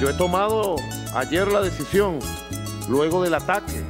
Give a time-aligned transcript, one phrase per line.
[0.00, 0.76] Yo he tomado
[1.14, 2.20] ayer la decisión,
[2.88, 3.84] luego del ataque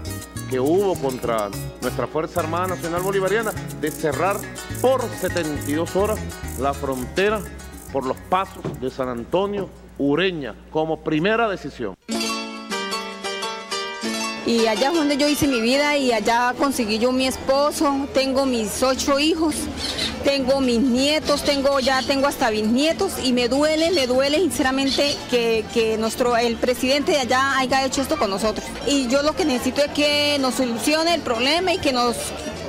[0.51, 1.49] que hubo contra
[1.81, 4.37] nuestra Fuerza Armada Nacional Bolivariana, de cerrar
[4.81, 6.19] por 72 horas
[6.59, 7.41] la frontera
[7.93, 11.95] por los pasos de San Antonio, Ureña, como primera decisión.
[14.47, 18.47] Y allá es donde yo hice mi vida y allá conseguí yo mi esposo, tengo
[18.47, 19.55] mis ocho hijos,
[20.25, 25.97] tengo mis nietos, tengo ya tengo hasta bisnietos y me duele, me duele sinceramente que,
[25.99, 28.67] nuestro el presidente de allá haya hecho esto con nosotros.
[28.87, 32.17] Y yo lo que necesito es que nos solucione el problema y que nos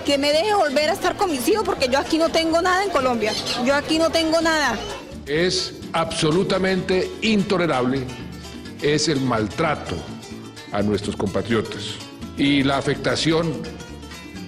[0.06, 2.84] que me deje volver a estar con mis hijos porque yo aquí no tengo nada
[2.84, 3.34] en Colombia.
[3.66, 4.78] Yo aquí no tengo nada.
[5.28, 8.06] Es absolutamente intolerable
[8.82, 9.96] es el maltrato
[10.72, 11.96] a nuestros compatriotas
[12.38, 13.54] y la afectación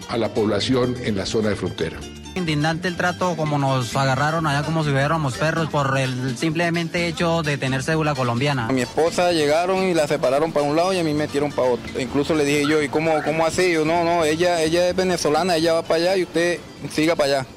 [0.10, 2.00] a la población en la zona de frontera.
[2.36, 7.44] Indignante el trato como nos agarraron allá como si fuéramos perros por el simplemente hecho
[7.44, 8.68] de tener cédula colombiana.
[8.68, 11.52] A mi esposa llegaron y la separaron para un lado y a mí me metieron
[11.52, 12.00] para otro.
[12.00, 13.72] Incluso le dije yo, ¿y cómo, cómo así?
[13.72, 16.60] Yo, no, no, ella, ella es venezolana, ella va para allá y usted
[16.92, 17.48] siga para allá.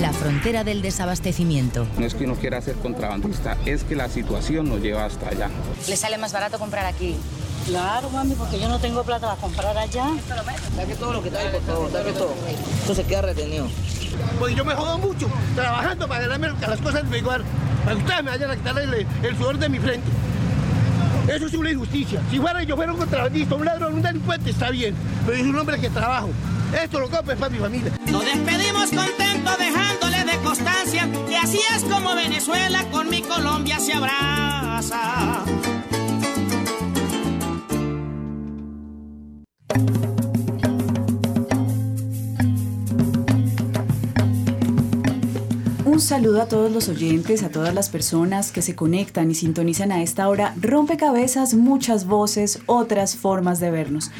[0.00, 1.86] La frontera del desabastecimiento.
[1.98, 5.50] No es que uno quiera ser contrabandista, es que la situación nos lleva hasta allá.
[5.88, 7.16] ¿Le sale más barato comprar aquí?
[7.68, 10.06] Claro, mami, porque yo no tengo plata para comprar allá.
[10.74, 12.34] Dame todo lo que trae, por favor, dame todo.
[12.80, 13.68] Esto se queda retenido.
[14.38, 17.44] Pues yo me jodo mucho trabajando para ganarme las cosas de igual.
[17.84, 20.08] Para que ustedes me vayan a quitar el, el sudor de mi frente.
[21.28, 22.22] Eso es una injusticia.
[22.30, 24.94] Si fuera yo fuera un contrabandista, un ladrón, un delincuente, está bien.
[25.26, 26.30] Pero es un hombre que trabajo.
[26.72, 27.92] Esto lo compro para mi familia.
[28.06, 31.06] Nos despedimos contentos dejándole de constancia.
[31.30, 35.44] Y así es como Venezuela con mi Colombia se abraza.
[46.08, 50.02] Saludo a todos los oyentes, a todas las personas que se conectan y sintonizan a
[50.02, 50.54] esta hora.
[50.58, 54.10] Rompecabezas, muchas voces, otras formas de vernos.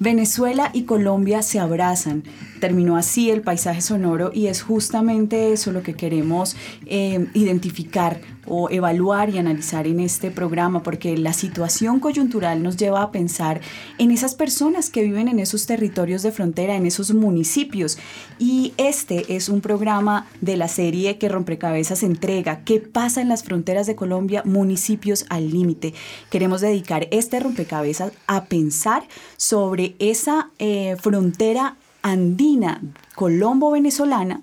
[0.00, 2.24] Venezuela y Colombia se abrazan.
[2.58, 6.56] Terminó así el paisaje sonoro y es justamente eso lo que queremos
[6.86, 13.02] eh, identificar o evaluar y analizar en este programa, porque la situación coyuntural nos lleva
[13.02, 13.60] a pensar
[13.98, 17.98] en esas personas que viven en esos territorios de frontera, en esos municipios.
[18.38, 23.44] Y este es un programa de la serie que Rompecabezas entrega, ¿Qué pasa en las
[23.44, 24.42] fronteras de Colombia?
[24.44, 25.94] Municipios al límite.
[26.30, 29.04] Queremos dedicar este rompecabezas a pensar
[29.36, 32.80] sobre esa eh, frontera andina
[33.14, 34.42] colombo-venezolana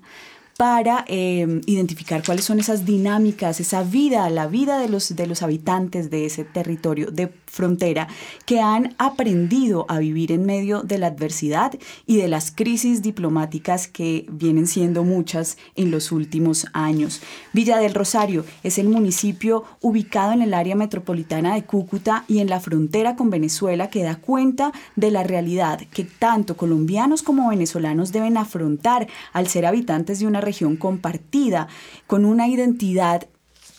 [0.56, 5.42] para eh, identificar cuáles son esas dinámicas, esa vida, la vida de los, de los
[5.42, 8.08] habitantes de ese territorio de frontera
[8.44, 11.72] que han aprendido a vivir en medio de la adversidad
[12.06, 17.22] y de las crisis diplomáticas que vienen siendo muchas en los últimos años.
[17.52, 22.48] Villa del Rosario es el municipio ubicado en el área metropolitana de Cúcuta y en
[22.48, 28.12] la frontera con Venezuela que da cuenta de la realidad que tanto colombianos como venezolanos
[28.12, 31.68] deben afrontar al ser habitantes de una región compartida
[32.06, 33.26] con una identidad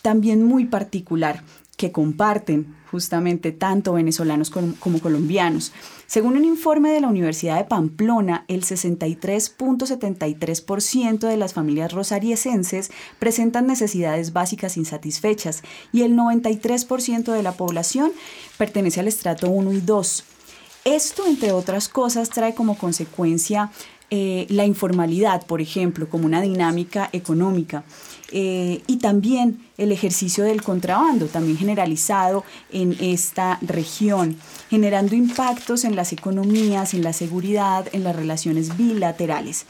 [0.02, 1.42] también muy particular
[1.76, 5.70] que comparten justamente tanto venezolanos como, colombianos.
[6.06, 13.66] Según un informe de la Universidad de Pamplona, el 63.73% de las familias rosariesenses presentan
[13.66, 18.12] necesidades básicas insatisfechas y el 93% de la población
[18.56, 20.24] pertenece al estrato 1 y 2.
[20.84, 23.72] Esto, entre otras cosas, trae como consecuencia
[24.10, 27.84] eh, la informalidad, por ejemplo, como una dinámica económica.
[28.30, 34.36] Eh, y también el ejercicio del contrabando, también generalizado en esta región,
[34.68, 39.64] generando impactos en las economías, en la seguridad, en las relaciones bilaterales.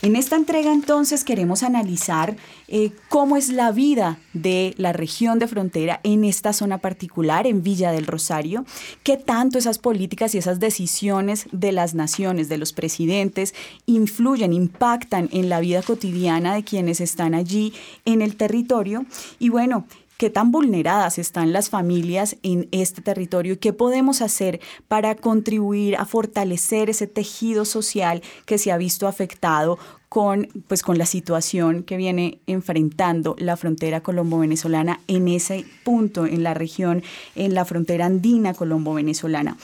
[0.00, 2.36] En esta entrega entonces queremos analizar
[2.68, 7.64] eh, cómo es la vida de la región de frontera en esta zona particular, en
[7.64, 8.64] Villa del Rosario,
[9.02, 13.54] qué tanto esas políticas y esas decisiones de las naciones, de los presidentes,
[13.86, 17.72] influyen, impactan en la vida cotidiana de quienes están allí
[18.04, 19.04] en el territorio.
[19.40, 19.84] Y bueno,
[20.18, 25.96] qué tan vulneradas están las familias en este territorio y qué podemos hacer para contribuir
[25.96, 29.78] a fortalecer ese tejido social que se ha visto afectado
[30.08, 36.42] con, pues, con la situación que viene enfrentando la frontera colombo-venezolana en ese punto, en
[36.42, 37.02] la región,
[37.36, 39.56] en la frontera andina colombo-venezolana.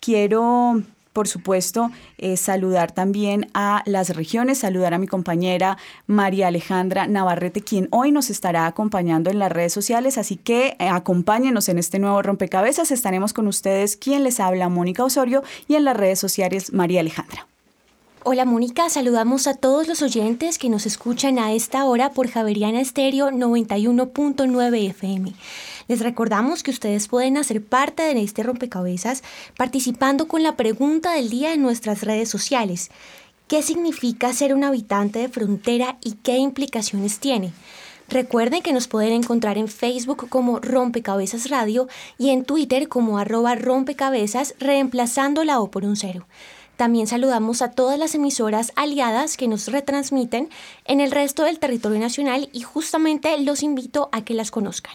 [0.00, 5.76] Quiero por supuesto, eh, saludar también a las regiones, saludar a mi compañera
[6.06, 10.18] María Alejandra Navarrete, quien hoy nos estará acompañando en las redes sociales.
[10.18, 12.90] Así que eh, acompáñenos en este nuevo rompecabezas.
[12.90, 17.46] Estaremos con ustedes, quien les habla, Mónica Osorio, y en las redes sociales, María Alejandra.
[18.22, 22.78] Hola Mónica, saludamos a todos los oyentes que nos escuchan a esta hora por Javeriana
[22.82, 25.32] Estéreo 91.9 FM.
[25.90, 29.24] Les recordamos que ustedes pueden hacer parte de este rompecabezas
[29.56, 32.92] participando con la pregunta del día en nuestras redes sociales.
[33.48, 37.52] ¿Qué significa ser un habitante de frontera y qué implicaciones tiene?
[38.08, 41.88] Recuerden que nos pueden encontrar en Facebook como Rompecabezas Radio
[42.18, 46.24] y en Twitter como arroba rompecabezas reemplazando la O por un cero.
[46.76, 50.50] También saludamos a todas las emisoras aliadas que nos retransmiten
[50.84, 54.94] en el resto del territorio nacional y justamente los invito a que las conozcan.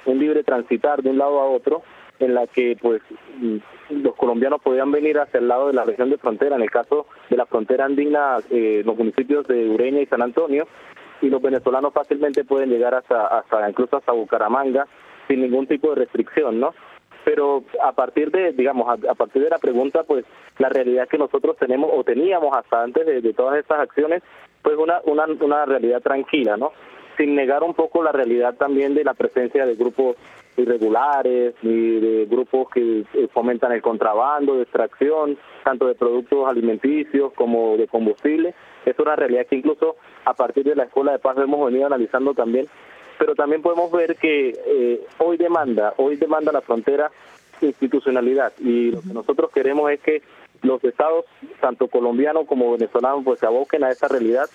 [0.07, 1.83] un libre transitar de un lado a otro,
[2.19, 3.03] en la que pues
[3.91, 7.07] los colombianos podían venir hacia el lado de la región de frontera, en el caso
[7.29, 10.67] de la frontera andina, eh, los municipios de Ureña y San Antonio,
[11.21, 14.87] y los venezolanos fácilmente pueden llegar hasta, hasta incluso hasta Bucaramanga
[15.29, 16.75] sin ningún tipo de restricción, ¿no?
[17.25, 20.25] Pero a partir de, digamos, a, partir de la pregunta, pues
[20.59, 24.23] la realidad que nosotros tenemos o teníamos hasta antes de, todas estas acciones,
[24.63, 26.73] pues una, una, una realidad tranquila, ¿no?
[27.17, 30.17] Sin negar un poco la realidad también de la presencia de grupos
[30.57, 37.33] irregulares y de grupos que eh, fomentan el contrabando, de extracción, tanto de productos alimenticios
[37.35, 38.55] como de combustible.
[38.85, 42.35] Es una realidad que incluso a partir de la Escuela de Paz hemos venido analizando
[42.35, 42.67] también
[43.19, 47.11] pero también podemos ver que eh, hoy demanda, hoy demanda la frontera
[47.61, 50.23] institucionalidad y lo que nosotros queremos es que
[50.63, 51.25] los estados,
[51.61, 54.47] tanto colombianos como venezolanos, pues se aboquen a esa realidad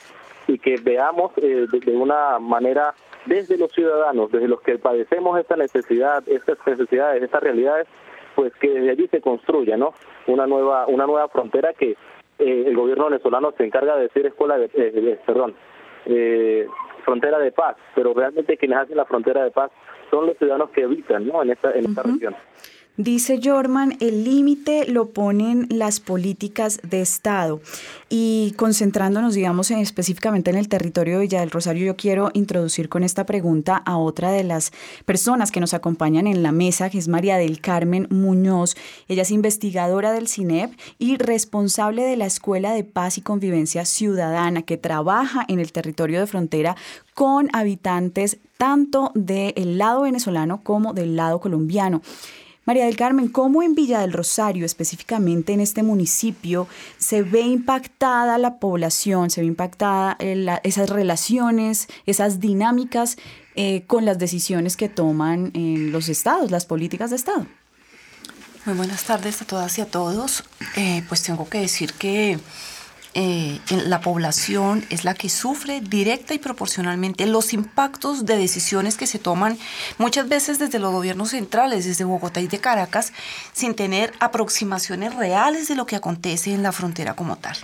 [0.48, 2.94] y que veamos eh, de, una manera
[3.26, 7.88] desde los ciudadanos, desde los que padecemos esta necesidad, estas necesidades, estas realidades,
[8.36, 9.94] pues que desde allí se construya, ¿no?
[10.28, 11.98] Una nueva, una nueva frontera que
[12.40, 15.56] eh, el gobierno venezolano se encarga de decir escuela de, perdón,
[16.06, 16.68] eh,
[17.08, 19.72] frontera de paz, pero realmente quienes hacen la frontera de paz
[20.12, 21.42] son los ciudadanos que habitan ¿no?
[21.42, 22.36] en esta, en esta región.
[22.98, 27.62] Dice Jorman, el límite lo ponen las políticas de Estado.
[28.10, 33.04] Y concentrándonos, digamos, específicamente en el territorio de Villa del Rosario, yo quiero introducir con
[33.04, 34.72] esta pregunta a otra de las
[35.06, 38.76] personas que nos acompañan en la mesa, que es María del Carmen Muñoz.
[39.08, 44.64] Ella es investigadora del CINEP y responsable de la Escuela de Paz y Convivencia Ciudadana,
[44.64, 46.76] que trabaja en el territorio de frontera
[47.14, 52.02] con habitantes tanto del lado venezolano como del lado colombiano.
[52.68, 58.38] María del Carmen, ¿cómo en Villa del Rosario, específicamente en este municipio, se ve impactada
[58.38, 63.16] la población, se ve impactada eh, esas relaciones, esas dinámicas
[63.56, 67.48] eh, con las decisiones que toman en los estados, las políticas de Estado?
[68.66, 70.44] Muy buenas tardes a todas y a todos.
[70.76, 72.38] Eh, pues tengo que decir que
[73.20, 79.08] eh, la población es la que sufre directa y proporcionalmente los impactos de decisiones que
[79.08, 79.58] se toman
[79.98, 83.14] muchas veces desde los gobiernos centrales, desde Bogotá y de Caracas,
[83.54, 87.58] sin tener aproximaciones reales de lo que acontece en la frontera como tal.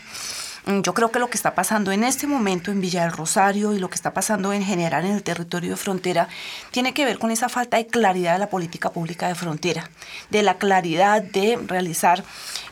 [0.65, 3.74] Mm, yo creo que lo que está pasando en este momento en Villa del Rosario
[3.74, 6.29] y lo que está pasando en general en el territorio de frontera
[6.72, 9.89] tiene que ver con esa falta de claridad de la política pública de frontera,
[10.29, 12.24] de la claridad de realizar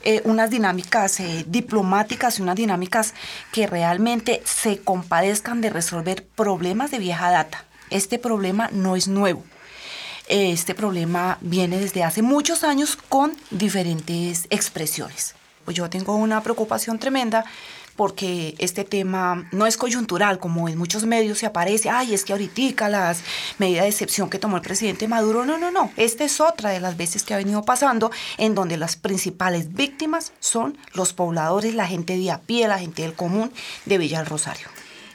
[0.03, 3.13] eh, unas dinámicas eh, diplomáticas y unas dinámicas
[3.51, 7.65] que realmente se compadezcan de resolver problemas de vieja data.
[7.89, 9.43] Este problema no es nuevo
[10.27, 15.35] este problema viene desde hace muchos años con diferentes expresiones.
[15.65, 17.43] Pues yo tengo una preocupación tremenda
[17.95, 22.33] porque este tema no es coyuntural, como en muchos medios se aparece, ay, es que
[22.33, 23.23] ahorita las
[23.57, 26.79] medidas de excepción que tomó el presidente Maduro, no, no, no, esta es otra de
[26.79, 31.87] las veces que ha venido pasando, en donde las principales víctimas son los pobladores, la
[31.87, 33.51] gente de a pie, la gente del común
[33.85, 34.67] de Villa del Rosario.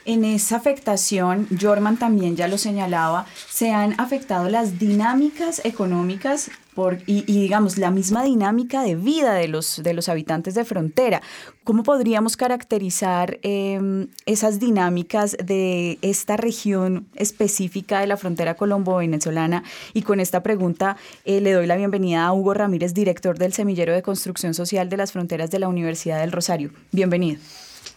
[0.05, 6.99] En esa afectación, Jorman también ya lo señalaba, se han afectado las dinámicas económicas por,
[7.07, 11.23] y, digamos, la misma dinámica de vida de los, de los habitantes de frontera.
[11.63, 19.63] ¿Cómo podríamos caracterizar em, esas dinámicas de esta región específica de la frontera colombo-venezolana?
[19.95, 23.91] Y con esta pregunta eh, le doy la bienvenida a Hugo Ramírez, director del Semillero
[23.91, 26.69] de Construcción Social de las Fronteras de la Universidad del Rosario.
[26.91, 27.41] Bienvenido.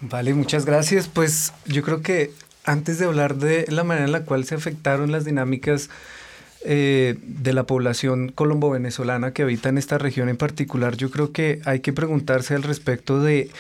[0.00, 1.06] Vale, muchas gracias.
[1.06, 2.32] Pues yo creo que
[2.64, 5.90] antes de hablar de la manera en la cual se afectaron las dinámicas
[6.62, 11.60] eh, de la población colombo-venezolana que habita en esta región en particular, yo creo que
[11.64, 13.50] hay que preguntarse al respecto de,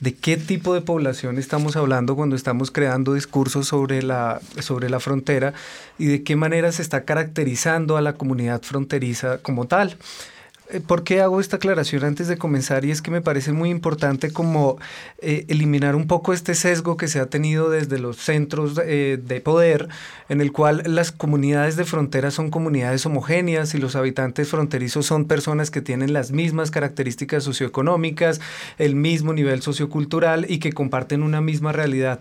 [0.00, 5.00] de qué tipo de población estamos hablando cuando estamos creando discursos sobre la, sobre la
[5.00, 5.54] frontera
[5.98, 9.96] y de qué manera se está caracterizando a la comunidad fronteriza como tal.
[10.72, 12.84] Eh, ¿Por qué hago esta aclaración antes de comenzar?
[12.84, 14.78] Y es que me parece muy importante como
[15.18, 19.40] eh, eliminar un poco este sesgo que se ha tenido desde los centros eh, de
[19.40, 19.88] poder,
[20.28, 25.24] en el cual las comunidades de frontera son comunidades homogéneas y los habitantes fronterizos son
[25.26, 28.40] personas que tienen las mismas características socioeconómicas,
[28.78, 32.20] el mismo nivel sociocultural y que comparten una misma realidad.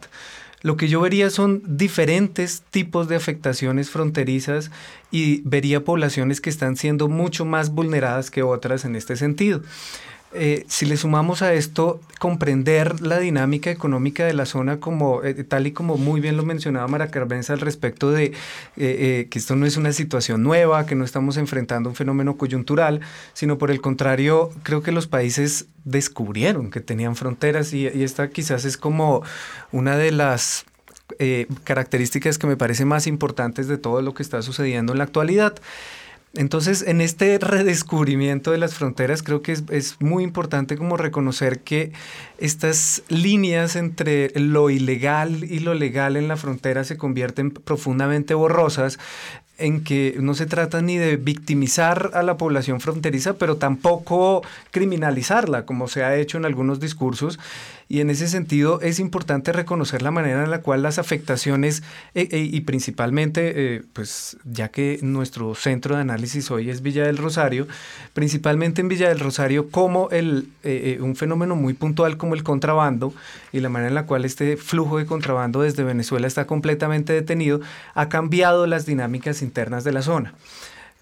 [0.61, 4.71] Lo que yo vería son diferentes tipos de afectaciones fronterizas
[5.09, 9.61] y vería poblaciones que están siendo mucho más vulneradas que otras en este sentido.
[10.31, 15.43] Eh, si le sumamos a esto comprender la dinámica económica de la zona como eh,
[15.43, 18.33] tal y como muy bien lo mencionaba Mara Carbenza al respecto de
[18.77, 23.01] eh, que esto no es una situación nueva, que no estamos enfrentando un fenómeno coyuntural,
[23.33, 28.29] sino por el contrario, creo que los países descubrieron que tenían fronteras y, y esta
[28.29, 29.23] quizás es como
[29.71, 30.65] una de las
[31.63, 35.55] características que me parece más importantes de todo lo que está sucediendo en la actualidad.
[36.35, 41.91] Entonces, en este redescubrimiento de las fronteras, creo que es, muy importante como reconocer que
[42.37, 48.99] estas líneas entre lo ilegal y lo legal en la frontera se convierten profundamente borrosas
[49.57, 55.65] en que no se trata ni de victimizar a la población fronteriza, pero tampoco criminalizarla,
[55.65, 57.39] como se ha hecho en algunos discursos.
[57.91, 61.81] Y en ese sentido es importante reconocer la manera en la cual las afectaciones,
[62.13, 67.07] eh, eh, y principalmente, eh, pues ya que nuestro centro de análisis hoy es Villa
[67.07, 67.67] del Rosario,
[68.13, 70.49] principalmente en Villa del Rosario, como el,
[71.01, 73.11] un fenómeno muy puntual como el contrabando
[73.51, 77.59] y la manera en la cual este flujo de contrabando desde Venezuela está completamente detenido,
[77.95, 80.35] ha cambiado las dinámicas internas de la zona.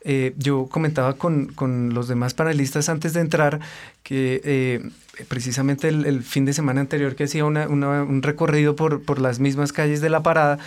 [0.01, 3.60] Eh, yo comentaba con, con, los demás panelistas antes de entrar
[4.04, 4.89] que eh,
[5.27, 9.74] precisamente el, fin de semana anterior que hacía una, un recorrido por, por las mismas
[9.74, 10.60] calles de la parada,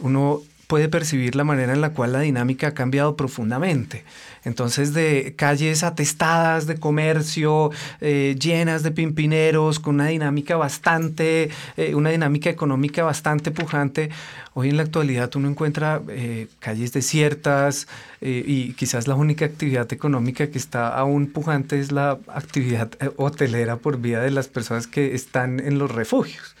[0.00, 4.04] uno puede percibir la manera en la cual la dinámica ha cambiado profundamente.
[4.42, 11.94] Entonces, de calles atestadas de comercio, eh, llenas de pimpineros, con una dinámica bastante, eh,
[11.94, 14.08] una dinámica económica bastante pujante,
[14.54, 17.86] hoy en la actualidad uno encuentra eh, calles desiertas
[18.22, 23.98] y quizás la única actividad económica que está aún pujante es la actividad hotelera por
[23.98, 26.54] vía de las personas que están en los refugios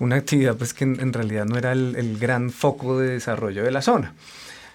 [0.00, 3.82] una actividad pues que en, realidad no era el, gran foco de desarrollo de la
[3.82, 4.14] zona.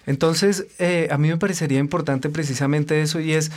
[0.06, 3.50] Entonces, eh, a mí me parecería importante precisamente eso y es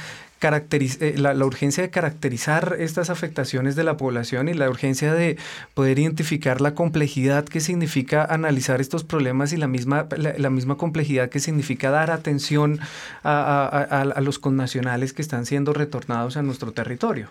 [0.43, 5.37] eh, la, urgencia de caracterizar estas afectaciones de la población y la urgencia de
[5.75, 11.29] poder identificar la complejidad que significa analizar estos problemas y la misma, la, misma complejidad
[11.29, 12.79] que significa dar atención
[13.23, 17.29] a, a los connacionales que están siendo retornados a nuestro territorio.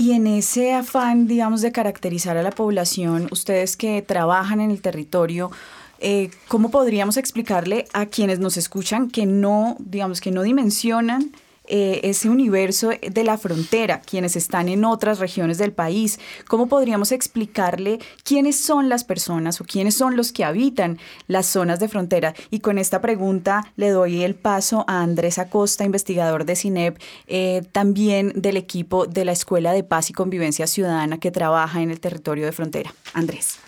[0.00, 4.80] Y en ese afán, digamos, de caracterizar a la población, ustedes que trabajan en el
[4.80, 5.50] territorio,
[5.98, 11.32] eh, ¿cómo podríamos explicarle a quienes nos escuchan que no, digamos, que no dimensionan
[11.70, 16.18] eh, ese universo de la frontera, quienes están en otras regiones del país?
[16.48, 20.98] ¿Cómo podríamos explicarle quiénes son las personas o quiénes son los que habitan
[21.28, 22.34] las zonas de frontera?
[22.50, 27.62] Y con esta pregunta le doy el paso a Andrés Acosta, investigador de CINEP, eh,
[27.72, 32.00] también del equipo de la Escuela de Paz y Convivencia Ciudadana que trabaja en el
[32.00, 32.92] territorio de frontera.
[33.14, 33.58] Andrés.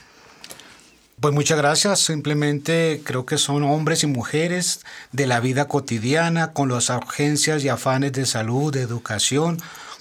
[1.22, 2.00] Pues muchas gracias.
[2.00, 4.80] Simplemente creo que son hombres y mujeres
[5.12, 9.58] de la vida cotidiana, con las urgencias y afanes de salud, de educación,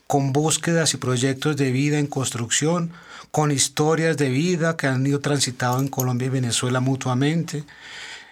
[0.08, 2.92] con búsquedas y proyectos de vida en construcción,
[3.30, 7.66] con historias de vida que han ido transitado en Colombia y Venezuela mutuamente.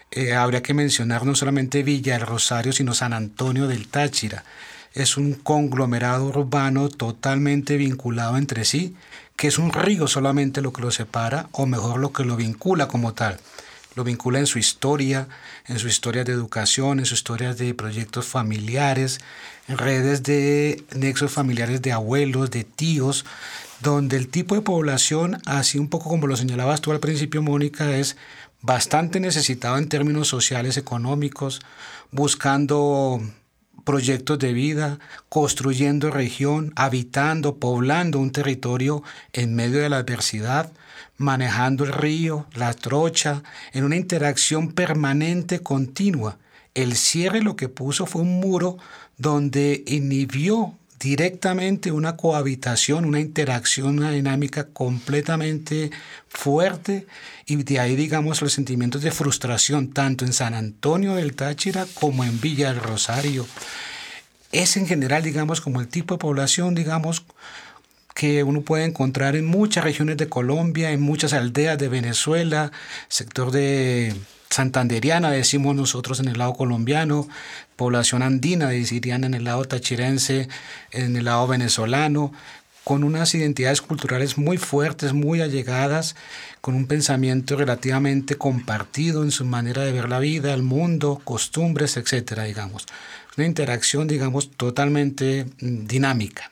[0.10, 4.46] Eh, habría que mencionar no solamente Villa del Rosario, sino San Antonio del Táchira.
[4.96, 8.96] Es un conglomerado urbano totalmente vinculado entre sí
[9.40, 12.90] que es un río solamente lo que lo separa, o mejor lo que lo vincula
[12.90, 13.40] como tal.
[13.96, 15.30] Lo vincula en su historia,
[15.66, 19.22] en su historia de educación, en su historia de proyectos familiares,
[19.70, 23.24] redes de nexos familiares de abuelos, de tíos,
[23.80, 27.96] donde el tipo de población, así un poco como lo señalabas tú al principio, Mónica,
[27.96, 28.18] es
[28.62, 31.62] bastante necesitado en términos sociales, económicos,
[32.12, 33.22] buscando
[33.90, 39.02] proyectos de vida, construyendo región, habitando, poblando un territorio
[39.34, 40.72] en medio de la adversidad,
[41.18, 43.42] manejando el río, la trocha,
[43.74, 46.38] en una interacción permanente, continua.
[46.76, 48.78] El cierre lo que puso fue un muro
[49.18, 55.92] donde inhibió directamente una cohabitación, una interacción, una dinámica completamente
[56.28, 57.08] fuerte
[57.46, 62.26] y de ahí digamos los sentimientos de frustración tanto en San Antonio del Táchira como
[62.26, 63.48] en Villa del Rosario.
[64.52, 67.24] Es en general digamos como el tipo de población digamos
[68.14, 72.74] que uno puede encontrar en muchas regiones de Colombia, en muchas aldeas de Venezuela,
[73.08, 74.14] sector de
[74.50, 77.28] santanderiana, decimos nosotros en el lado colombiano,
[77.76, 80.50] población andina, decirían en el lado tachirense,
[80.92, 82.34] en el lado venezolano,
[82.84, 86.16] con unas identidades culturales muy fuertes, muy allegadas,
[86.62, 91.98] con un pensamiento relativamente compartido en su manera de ver la vida, el mundo, costumbres,
[91.98, 92.88] etcétera, digamos.
[93.38, 96.50] Una interacción, digamos, totalmente mm, dinámica.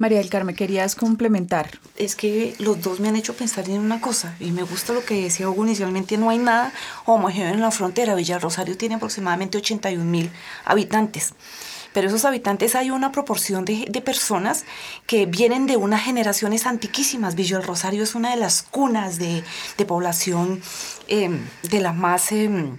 [0.00, 1.78] María del Carmen, querías complementar.
[1.98, 5.04] Es que los dos me han hecho pensar en una cosa, y me gusta lo
[5.04, 6.72] que decía Hugo inicialmente, no hay nada
[7.04, 8.14] homogéneo en la frontera.
[8.14, 10.30] Villa Rosario tiene aproximadamente 81 mil
[10.64, 11.34] habitantes
[11.92, 14.64] pero esos habitantes hay una proporción de, personas
[15.08, 17.34] que vienen de unas generaciones antiquísimas.
[17.34, 19.42] Villa Rosario es una de las cunas de,
[19.86, 20.62] población
[21.08, 22.30] em, de la más...
[22.30, 22.78] Em,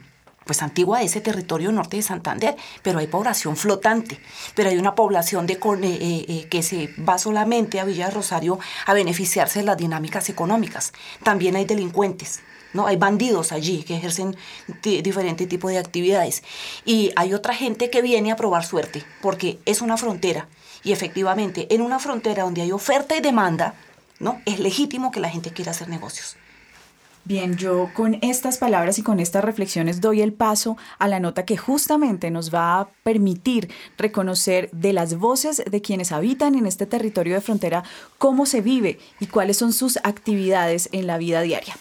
[0.52, 4.20] pues antigua de ese territorio norte de Santander, pero hay población flotante,
[4.54, 8.60] pero hay una población de, eh, eh, eh, que se va solamente a Villa Rosario
[8.86, 10.92] a beneficiarse de las dinámicas económicas.
[11.24, 12.42] También hay delincuentes.
[12.74, 12.86] ¿no?
[12.86, 14.36] Hay bandidos allí que ejercen
[14.82, 16.44] diferentes tipos de actividades.
[16.84, 20.50] Y hay otra gente que viene a probar suerte, porque es una frontera.
[20.84, 23.76] Y efectivamente, en una frontera donde hay oferta y demanda,
[24.20, 24.42] ¿no?
[24.46, 26.36] Es legítimo que la gente quiera hacer negocios.
[27.24, 31.46] Bien, yo con estas palabras y con estas reflexiones doy el paso a la nota
[31.46, 36.88] que justamente nos va a permitir reconocer de las voces de quienes habitan en este
[36.88, 37.84] territorio de frontera
[38.18, 41.76] cómo se vive y cuáles son sus actividades en la vida diaria.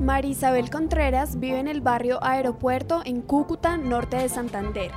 [0.00, 4.90] Marisabel Contreras vive en el barrio Aeropuerto en Cúcuta, norte de Santander.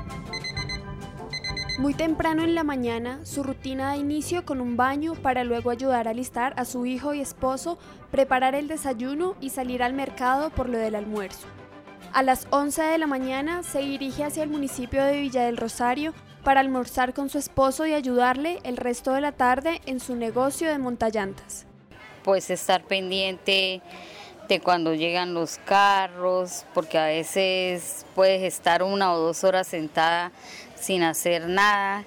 [1.79, 6.07] Muy temprano en la mañana, su rutina da inicio con un baño para luego ayudar
[6.07, 7.79] a alistar a su hijo y esposo,
[8.12, 11.47] preparar el desayuno y salir al mercado por lo del almuerzo.
[12.13, 16.13] A las 11 de la mañana se dirige hacia el municipio de Villa del Rosario
[16.43, 20.69] para almorzar con su esposo y ayudarle el resto de la tarde en su negocio
[20.69, 21.65] de montallantas.
[22.23, 23.81] pues estar pendiente
[24.47, 30.31] de cuando llegan los carros, porque a veces puedes estar una o dos horas sentada
[30.84, 32.04] sin hacer nada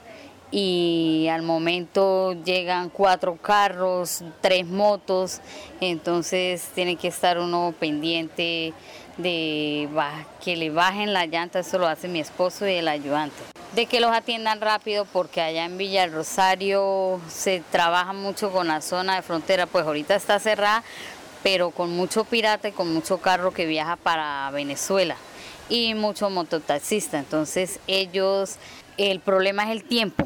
[0.50, 5.40] y al momento llegan cuatro carros, tres motos,
[5.80, 8.72] entonces tiene que estar uno pendiente
[9.16, 9.88] de
[10.44, 13.36] que le bajen la llanta, eso lo hace mi esposo y el ayudante.
[13.74, 18.80] De que los atiendan rápido porque allá en Villa Rosario se trabaja mucho con la
[18.82, 20.84] zona de frontera, pues ahorita está cerrada,
[21.42, 25.16] pero con mucho pirata y con mucho carro que viaja para Venezuela
[25.68, 27.18] y mucho mototaxista.
[27.18, 28.56] Entonces ellos,
[28.96, 30.24] el problema es el tiempo,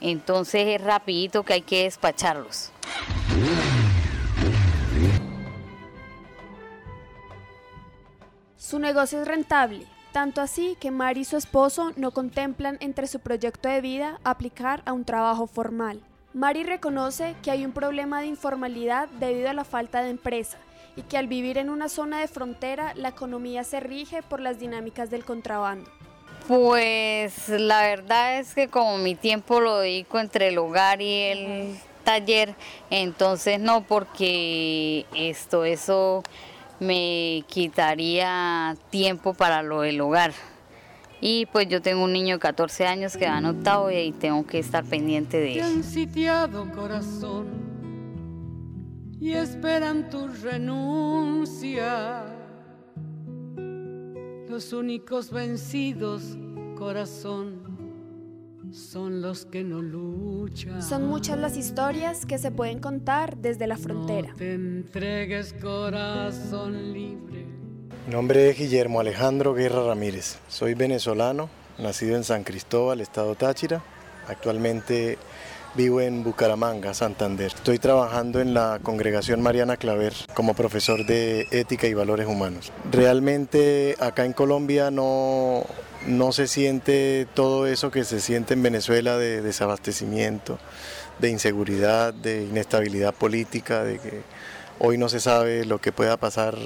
[0.00, 2.70] entonces es rapidito que hay que despacharlos.
[8.56, 13.20] Su negocio es rentable, tanto así que Mari y su esposo no contemplan entre su
[13.20, 16.00] proyecto de vida aplicar a un trabajo formal.
[16.32, 20.58] Mari reconoce que hay un problema de informalidad debido a la falta de empresa
[20.96, 24.58] y que al vivir en una zona de frontera la economía se rige por las
[24.58, 25.90] dinámicas del contrabando.
[26.46, 31.78] Pues la verdad es que como mi tiempo lo dedico entre el hogar y el
[32.04, 32.54] taller,
[32.90, 36.22] entonces no porque esto, eso
[36.80, 40.32] me quitaría tiempo para lo del hogar.
[41.20, 44.46] Y pues yo tengo un niño de 14 años que va en octavo y tengo
[44.46, 45.82] que estar pendiente de él.
[45.82, 47.73] sitiado corazón
[49.20, 52.24] y esperan tu renuncia.
[54.48, 56.38] Los únicos vencidos,
[56.76, 57.62] corazón,
[58.72, 60.82] son los que no luchan.
[60.82, 64.28] Son muchas las historias que se pueden contar desde la frontera.
[64.30, 67.54] No te entregues, corazón libre
[68.06, 70.36] mi nombre es Guillermo Alejandro Guerra Ramírez.
[70.48, 71.48] Soy venezolano,
[71.78, 73.82] nacido en San Cristóbal, estado Táchira.
[74.28, 75.16] Actualmente
[75.74, 77.46] vivo en Bucaramanga, Santander.
[77.46, 82.72] Estoy trabajando en la Congregación Mariana Claver como profesor de ética y valores humanos.
[82.90, 85.64] Realmente acá en Colombia no,
[86.06, 90.58] no se siente todo eso que se siente en Venezuela de desabastecimiento,
[91.18, 94.22] de inseguridad, de inestabilidad política, de que
[94.78, 96.56] hoy no se sabe lo que pueda pasar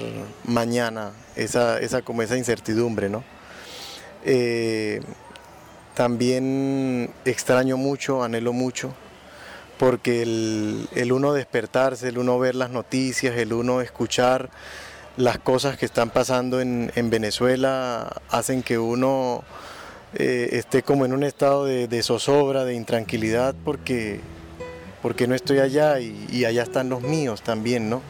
[0.43, 3.23] mañana, esa, esa como esa incertidumbre, ¿no?
[4.25, 5.01] Eh,
[5.99, 8.93] también extraño mucho, anhelo mucho,
[9.77, 14.49] porque el, uno despertarse, el uno ver las noticias, el uno escuchar
[15.17, 19.43] las cosas que están pasando en, Venezuela hacen que uno
[20.13, 24.21] eh, esté como en un estado de, zozobra, de intranquilidad, porque
[25.01, 28.01] porque no estoy allá y, allá están los míos también, ¿no?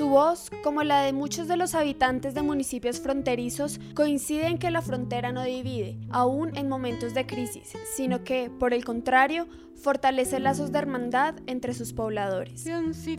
[0.00, 4.70] Su voz, como la de muchos de los habitantes de municipios fronterizos, coincide en que
[4.70, 10.40] la frontera no divide, aún en momentos de crisis, sino que, por el contrario, fortalece
[10.40, 12.64] lazos de hermandad entre sus pobladores.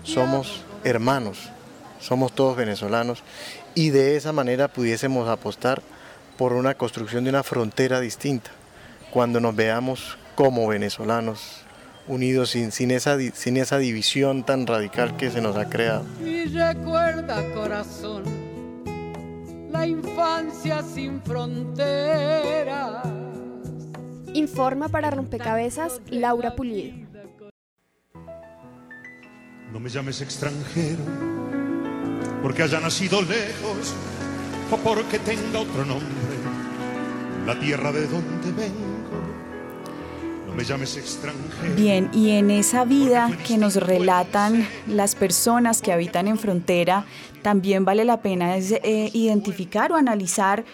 [0.02, 1.52] Somos hermanos,
[2.00, 3.22] somos todos venezolanos
[3.76, 5.84] y de esa manera pudiésemos apostar
[6.36, 8.50] por una construcción de una frontera distinta,
[9.12, 11.61] cuando nos veamos como venezolanos
[12.08, 16.06] unidos sin, sin, esa, sin esa división tan radical que se nos ha creado.
[16.26, 18.24] Y recuerda, corazón,
[19.72, 23.06] la infancia sin fronteras.
[24.34, 26.96] Informa para Rompecabezas Laura Pulido.
[29.72, 31.04] No me llames extranjero,
[32.42, 33.94] porque haya nacido lejos
[34.70, 36.08] o porque tenga otro nombre,
[37.46, 38.91] la tierra de donde vengo
[41.76, 47.06] Bien, y en esa vida que nos relatan las personas que habitan en frontera,
[47.42, 50.66] también vale la pena eh, identificar o analizar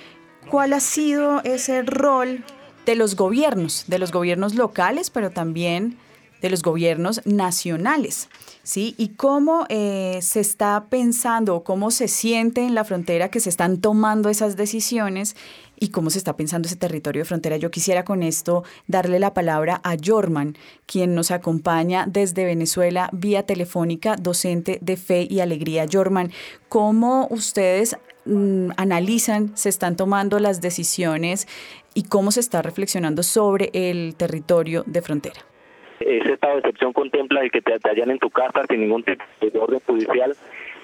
[0.49, 2.43] cuál ha sido ese rol
[2.85, 5.97] de los gobiernos, de los gobiernos locales, pero también
[6.41, 8.29] de los gobiernos nacionales,
[8.63, 8.95] ¿sí?
[8.97, 13.77] Y cómo eh, se está pensando, cómo se siente en la frontera que se están
[13.79, 15.35] tomando esas decisiones
[15.79, 17.57] y cómo se está pensando ese territorio de frontera.
[17.57, 23.43] Yo quisiera con esto darle la palabra a Jorman, quien nos acompaña desde Venezuela vía
[23.43, 25.85] telefónica, docente de fe y alegría.
[25.91, 26.31] Jorman,
[26.69, 31.47] ¿cómo ustedes mm, analizan, se están tomando las decisiones
[31.93, 35.41] y cómo se está reflexionando sobre el territorio de frontera?
[35.99, 39.23] ese estado de excepción contempla el que te, hallan en tu casa sin ningún tipo
[39.39, 40.35] de orden judicial.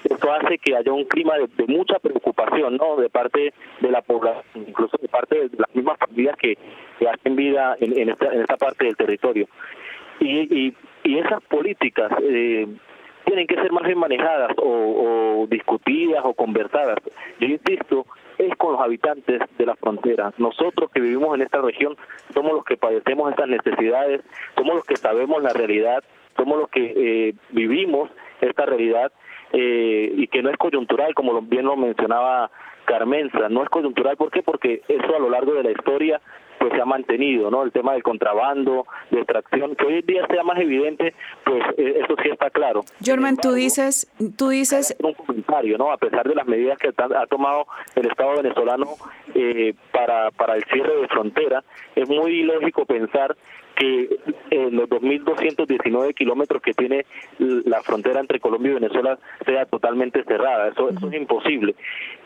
[0.04, 2.96] Esto hace que haya un clima de, mucha preocupación, ¿no?
[2.96, 6.56] De parte de la población, incluso de parte de las mismas familias que,
[7.06, 9.46] hacen vida en, en, esta, en esta parte del territorio.
[10.20, 12.66] Y, y, y esas políticas eh,
[13.24, 16.98] tienen que ser más bien manejadas o, discutidas o conversadas.
[17.40, 18.06] Yo insisto
[18.38, 20.32] es con los habitantes de la frontera.
[20.38, 21.96] Nosotros que vivimos en esta región
[22.32, 24.22] somos los que padecemos estas necesidades,
[24.56, 26.02] somos los que sabemos la realidad,
[26.36, 26.92] somos los que
[27.28, 29.12] eh, vivimos esta realidad
[29.54, 32.50] eh, y que no es coyuntural, como bien lo mencionaba
[32.84, 34.42] Carmenza, no es coyuntural, ¿por qué?
[34.42, 36.20] Porque eso a lo largo de la historia
[36.58, 37.62] pues se ha mantenido, ¿no?
[37.62, 41.14] El tema del contrabando, de extracción, que hoy en día sea más evidente,
[41.44, 42.84] pues eh, eso sí está claro.
[43.04, 44.96] Jorman, tú dices, tú dices...
[45.02, 45.92] Un comentario, ¿no?
[45.92, 48.86] A pesar de las medidas que ha tomado el Estado venezolano
[49.34, 51.62] eh, para, para el cierre de frontera,
[51.94, 53.36] es muy ilógico pensar
[53.74, 54.08] que
[54.50, 57.04] en los 2.219 kilómetros que tiene
[57.38, 60.68] la frontera entre Colombia y Venezuela sea totalmente cerrada.
[60.68, 61.74] Eso, eso es imposible.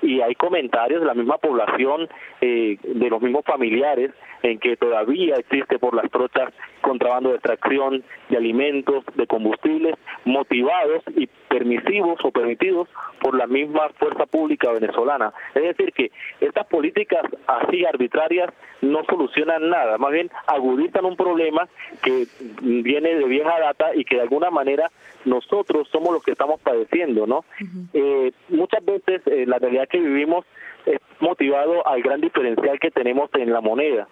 [0.03, 2.09] Y hay comentarios de la misma población,
[2.41, 8.05] eh, de los mismos familiares, en que todavía existe por las trochas contrabando de extracción
[8.29, 12.89] de alimentos, de combustibles, motivados y permisivos o permitidos
[13.21, 15.33] por la misma fuerza pública venezolana.
[15.55, 21.69] Es decir, que estas políticas así arbitrarias no solucionan nada, más bien agudizan un problema
[22.03, 22.27] que
[22.63, 24.91] viene de vieja data y que de alguna manera
[25.25, 27.45] nosotros somos los que estamos padeciendo, ¿no?
[27.93, 30.47] eh, muchas veces eh, la realidad que vivimos
[30.87, 34.07] es motivado al gran diferencial que tenemos en la moneda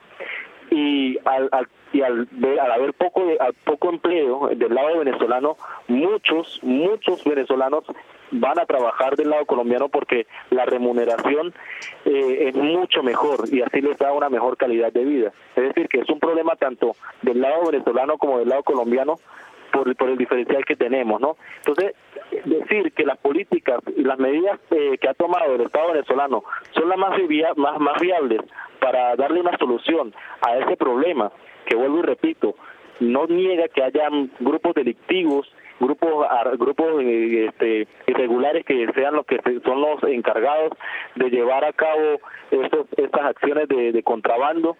[0.76, 2.28] y al, al y al,
[2.60, 5.56] al haber poco al poco empleo del lado venezolano
[5.88, 7.84] muchos muchos venezolanos
[8.30, 11.54] van a trabajar del lado colombiano porque la remuneración
[12.04, 15.32] eh, es mucho mejor y así les da una mejor calidad de vida.
[15.54, 19.18] Es decir que es un problema tanto del lado venezolano como del lado colombiano
[19.76, 21.94] por, por el diferencial que tenemos no entonces
[22.44, 26.88] decir que las políticas y las medidas eh, que ha tomado el Estado venezolano son
[26.88, 27.18] las más,
[27.56, 28.40] más, más viables
[28.80, 31.32] para darle una solución a ese problema,
[31.66, 32.54] que vuelvo y repito,
[33.00, 34.08] no niega que haya
[34.40, 36.26] grupos delictivos, grupos
[36.58, 40.72] grupos eh, este, irregulares que sean los que son los encargados
[41.16, 44.76] de llevar a cabo estos, estas acciones de contrabando,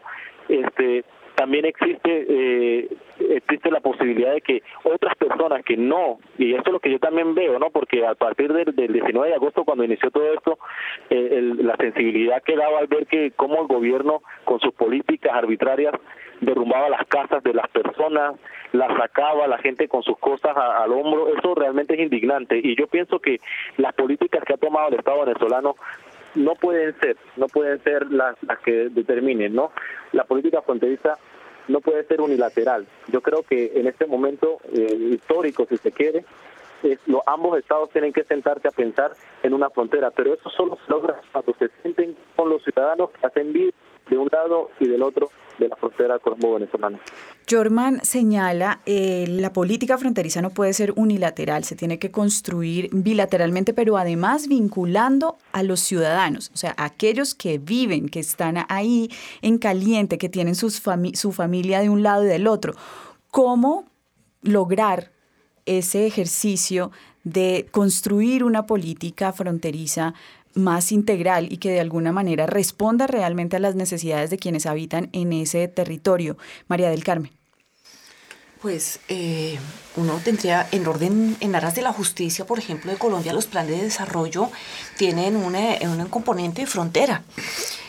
[0.48, 1.04] este
[1.36, 6.72] también existe eh, existe la posibilidad de que otras personas que no, y eso es
[6.72, 7.70] lo que yo también veo, ¿no?
[7.70, 10.58] Porque a partir del, 19 de agosto, cuando inició todo esto,
[11.10, 15.94] eh, la sensibilidad que daba al ver que cómo el gobierno, con sus políticas arbitrarias,
[16.40, 18.34] derrumbaba las casas de las personas,
[18.72, 22.60] las sacaba, la gente con sus cosas al hombro, eso realmente es indignante.
[22.62, 23.40] Y yo pienso que
[23.78, 25.76] las políticas que ha tomado el Estado venezolano
[26.36, 29.72] no pueden ser, no pueden ser las, las que determinen, ¿no?
[30.12, 31.18] La política fronteriza
[31.68, 32.86] no puede ser unilateral.
[33.08, 36.24] Yo creo que en este momento eh, histórico, si se quiere,
[37.06, 40.90] lo, ambos estados tienen que sentarse a pensar en una frontera, pero eso solo se
[40.90, 43.72] logra cuando se sienten con los ciudadanos que hacen vida
[44.08, 47.00] de un lado y del otro de la frontera colombo-venezolana.
[47.48, 53.72] Jorman señala, eh, la política fronteriza no puede ser unilateral, se tiene que construir bilateralmente,
[53.72, 59.10] pero además vinculando a los ciudadanos, o sea, aquellos que viven, que están ahí
[59.42, 60.82] en caliente, que tienen sus
[61.14, 62.74] su familia de un lado y del otro.
[63.30, 63.86] ¿Cómo
[64.42, 65.10] lograr
[65.64, 66.92] ese ejercicio
[67.24, 70.14] de construir una política fronteriza
[70.56, 75.08] más integral y que de alguna manera responda realmente a las necesidades de quienes habitan
[75.12, 76.36] en ese territorio.
[76.66, 77.30] María del Carmen.
[78.60, 79.58] Pues eh,
[79.96, 83.76] uno tendría, en orden, en aras de la justicia, por ejemplo, de Colombia, los planes
[83.76, 84.50] de desarrollo
[84.96, 87.22] tienen un componente de frontera.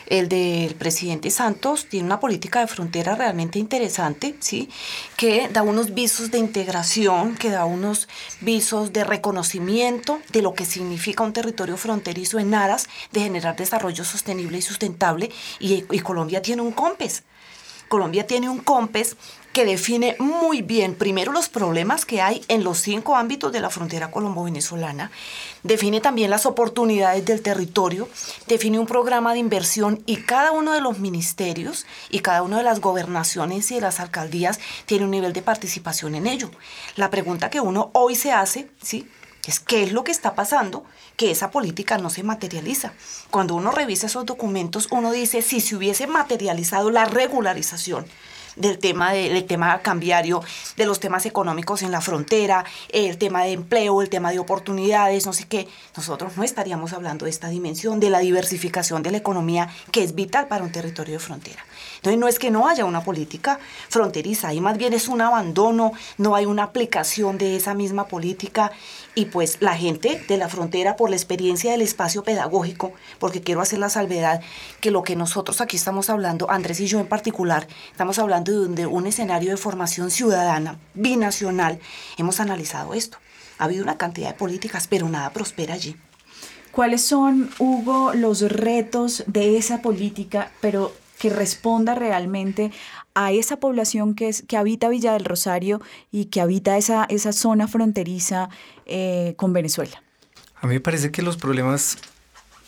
[0.08, 4.70] El del presidente Santos tiene una política de frontera realmente interesante, ¿sí?
[5.18, 8.08] que da unos visos de integración, que da unos
[8.40, 14.02] visos de reconocimiento de lo que significa un territorio fronterizo en aras de generar desarrollo
[14.02, 15.30] sostenible y sustentable.
[15.60, 17.24] Y, y Colombia tiene un COMPES.
[17.88, 19.16] Colombia tiene un COMPES
[19.52, 23.70] que define muy bien primero los problemas que hay en los cinco ámbitos de la
[23.70, 25.10] frontera colombo-venezolana,
[25.62, 28.08] define también las oportunidades del territorio,
[28.46, 32.64] define un programa de inversión y cada uno de los ministerios y cada una de
[32.64, 36.50] las gobernaciones y de las alcaldías tiene un nivel de participación en ello.
[36.96, 39.08] La pregunta que uno hoy se hace, ¿sí?
[39.46, 40.84] Es qué es lo que está pasando,
[41.16, 42.92] que esa política no se materializa.
[43.30, 48.04] Cuando uno revisa esos documentos, uno dice, si se hubiese materializado la regularización,
[48.58, 50.42] del tema, del tema cambiario,
[50.76, 55.26] de los temas económicos en la frontera, el tema de empleo, el tema de oportunidades,
[55.26, 59.18] no sé qué, nosotros no estaríamos hablando de esta dimensión, de la diversificación de la
[59.18, 61.64] economía que es vital para un territorio de frontera.
[61.96, 65.92] Entonces no es que no haya una política fronteriza, ahí más bien es un abandono,
[66.16, 68.72] no hay una aplicación de esa misma política
[69.14, 73.60] y pues la gente de la frontera por la experiencia del espacio pedagógico, porque quiero
[73.60, 74.40] hacer la salvedad
[74.80, 78.86] que lo que nosotros aquí estamos hablando, Andrés y yo en particular, estamos hablando de,
[78.86, 81.80] un escenario de formación ciudadana, binacional,
[82.16, 83.18] hemos analizado esto.
[83.58, 85.96] Ha habido una cantidad de políticas, pero nada prospera allí.
[86.70, 92.70] ¿Cuáles son, Hugo, los retos de esa política, pero que responda realmente
[93.14, 97.32] a esa población que, es, que habita Villa del Rosario y que habita esa, esa
[97.32, 98.48] zona fronteriza
[98.86, 100.02] eh, con Venezuela.
[100.60, 101.98] A mí me parece que los problemas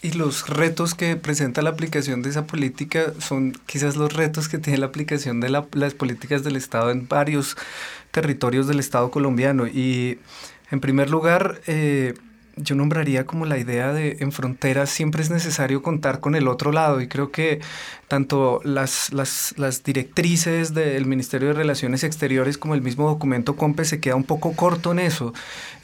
[0.02, 4.58] y los retos que presenta la aplicación de esa política son quizás los retos que
[4.58, 7.56] tiene la aplicación de las políticas del Estado en varios
[8.10, 9.66] territorios del Estado colombiano.
[9.66, 10.18] Y
[10.70, 12.14] en primer lugar, eh,
[12.62, 16.72] yo nombraría como la idea de en fronteras siempre es necesario contar con el otro
[16.72, 17.60] lado y creo que
[18.08, 23.84] tanto las, las, las, directrices del Ministerio de Relaciones Exteriores como el mismo documento COMPE
[23.84, 25.32] se queda un poco corto en eso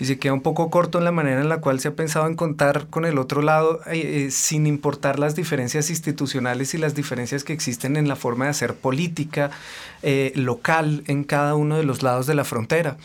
[0.01, 2.27] y se queda un poco corto en la manera en la cual se ha pensado
[2.27, 6.97] en contar con el otro lado eh, eh, sin importar las diferencias institucionales y las
[6.97, 9.51] diferencias que existen en la forma de hacer política
[10.03, 12.97] eh, local en cada uno de los lados de la frontera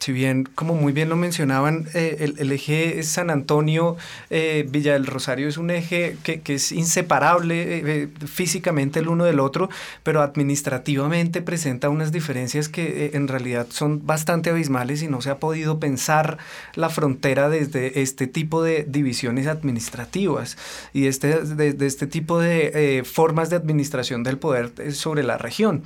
[0.00, 3.98] si bien, como muy bien lo mencionaban, eh, el, eje San Antonio,
[4.30, 9.40] eh, Villa del Rosario es un eje que, es inseparable eh, físicamente el uno del
[9.40, 9.68] otro,
[10.02, 15.38] pero administrativamente presenta unas diferencias que en realidad son bastante abismales y no se ha
[15.38, 16.38] podido pensar
[16.74, 20.56] la frontera desde este tipo de divisiones administrativas
[20.94, 25.84] y este, de este tipo de formas de administración del poder sobre la región.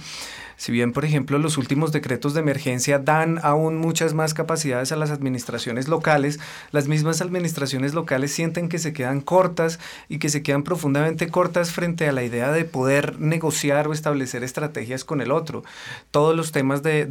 [0.57, 4.97] Si bien, por ejemplo, los últimos decretos de emergencia dan aún muchas más capacidades a
[4.97, 6.39] las administraciones locales,
[6.71, 11.73] las mismas administraciones locales sienten que se quedan cortas y que se quedan profundamente cortas
[11.73, 15.65] frente a la idea de poder negociar o establecer estrategias con el otro.
[16.11, 17.09] Todos los temas de,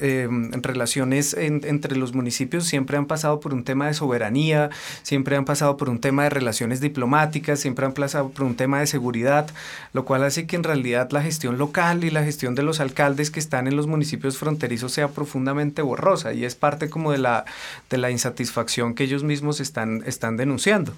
[0.00, 4.70] em, relaciones entre los municipios siempre han pasado por un tema de soberanía,
[5.02, 8.80] siempre han pasado por un tema de relaciones diplomáticas, siempre han pasado por un tema
[8.80, 9.48] de seguridad,
[9.92, 13.30] lo cual hace que en realidad la gestión local y la gestión de los alcaldes
[13.30, 17.44] que están en los municipios fronterizos sea profundamente borrosa y es parte como de la,
[17.88, 20.92] de la insatisfacción que ellos mismos están, están denunciando.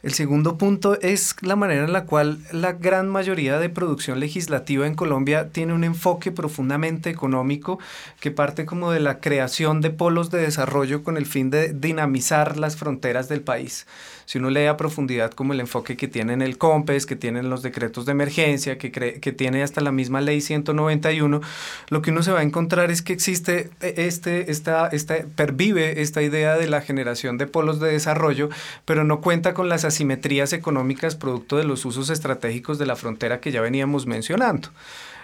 [0.00, 4.86] El segundo punto es la manera en la cual la gran mayoría de producción legislativa
[4.86, 7.80] en Colombia tiene un enfoque profundamente económico
[8.20, 12.58] que parte como de la creación de polos de desarrollo con el fin de dinamizar
[12.58, 13.88] las fronteras del país
[14.28, 17.62] si uno lee a profundidad como el enfoque que tienen el COMPES, que tienen los
[17.62, 21.40] decretos de emergencia, que, que tiene hasta la misma ley 191,
[21.88, 26.02] lo que uno se va a encontrar es que existe e, este, esta, esta, pervive
[26.02, 28.50] esta idea de la generación de polos de desarrollo,
[28.84, 33.40] pero no cuenta con las asimetrías económicas producto de los usos estratégicos de la frontera
[33.40, 34.68] que ya veníamos mencionando.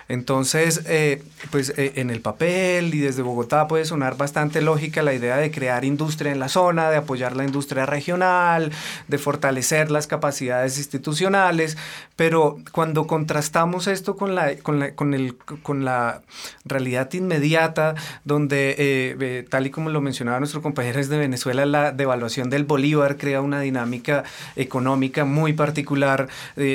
[0.09, 5.15] Entonces, eh, pues eh, en el papel y desde Bogotá puede sonar bastante lógica la
[5.15, 8.71] idea de crear industria en la zona, de apoyar la industria regional,
[9.09, 11.77] de fortalecer las capacidades institucionales,
[12.17, 16.23] pero cuando contrastamos esto con la, con la, con el, con la
[16.65, 22.51] realidad inmediata, donde, eh, tal y como lo mencionaba nuestro compañero de Venezuela, la devaluación
[22.51, 26.29] del Bolívar crea una dinámica económica muy particular,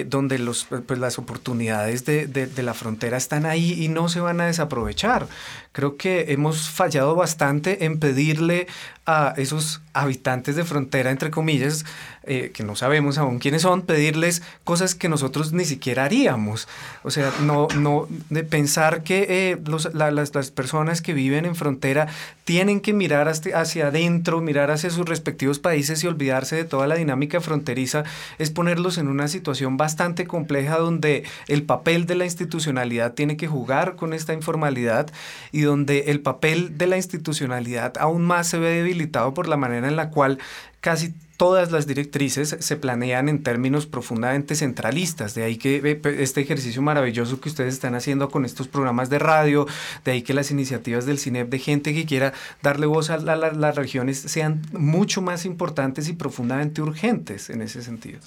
[0.08, 4.42] donde los, pues, las oportunidades de, de la frontera están ahí y no se van
[4.42, 5.28] a desaprovechar.
[5.72, 8.68] Creo que hemos fallado bastante en pedirle
[9.06, 11.84] a esos habitantes de frontera, entre comillas,
[12.24, 16.68] eh, que no sabemos aún quiénes son, pedirles cosas que nosotros ni siquiera haríamos.
[17.02, 19.58] O sea, no, no de pensar que eh,
[19.94, 22.08] las, las, personas que viven en frontera
[22.44, 26.96] tienen que mirar hacia adentro, mirar hacia sus respectivos países y olvidarse de toda la
[26.96, 28.04] dinámica fronteriza,
[28.38, 33.48] es ponerlos en una situación bastante compleja donde el papel de la institucionalidad tiene que
[33.48, 35.08] jugar con esta informalidad
[35.52, 39.88] y donde el papel de la institucionalidad aún más se ve debilitado por la manera
[39.88, 40.40] en la cual
[40.82, 45.36] casi todas las directrices se planean en términos profundamente centralistas.
[45.36, 49.68] De ahí que este ejercicio maravilloso que ustedes están haciendo con estos programas de radio,
[50.04, 53.76] de ahí que las iniciativas del CINEP de gente que quiera darle voz a las
[53.76, 58.20] regiones sean mucho más importantes y profundamente urgentes en ese sentido.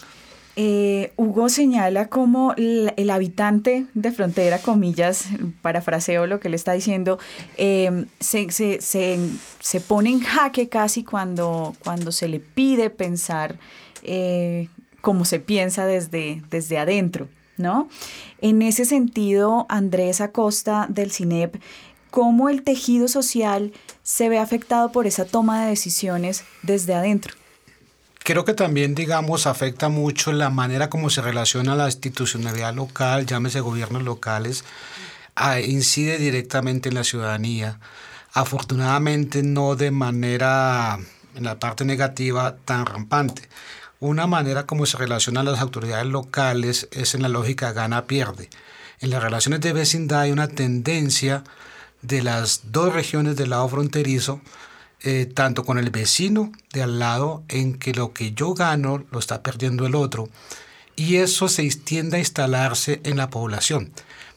[0.55, 5.29] Eh, Hugo señala como el, habitante de frontera, comillas,
[5.63, 7.19] parafraseo lo que le está diciendo,
[7.57, 13.59] em, se, se, pone en jaque casi cuando, cuando se le pide pensar
[14.03, 14.69] eh,
[15.01, 17.89] como se piensa desde, desde adentro, ¿no?
[18.43, 21.57] En ese sentido, Andrés Acosta del CINEP,
[22.11, 27.42] ¿cómo el tejido social se ve afectado por esa toma de decisiones desde adentro?
[28.25, 33.59] Creo que también, digamos, afecta mucho la manera como se relaciona la institucionalidad local, llámese
[33.59, 34.65] gobiernos locales,
[35.67, 37.81] incide directamente en la ciudadanía.
[38.33, 41.01] Afortunadamente no de manera,
[41.35, 43.49] en la parte negativa, tan rampante.
[43.99, 48.51] Una manera como se relacionan las autoridades locales es en la lógica gana-pierde.
[49.01, 51.43] En las relaciones de vecindad hay una tendencia
[52.03, 54.41] de las dos regiones del lado fronterizo
[55.05, 59.19] eh, tanto con el vecino de al lado en que lo que yo gano lo
[59.19, 60.29] está perdiendo el otro.
[60.95, 63.93] y eso se tiende a instalarse en la población.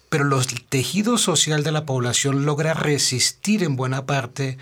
[0.09, 4.57] Pero el tejido social de la población logra resistir en buena parte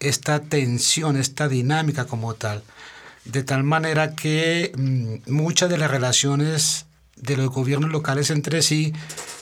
[0.00, 2.62] esta tensión, esta dinámica como tal,
[3.24, 8.92] de tal manera que mm, muchas de las relaciones de los gobiernos locales entre sí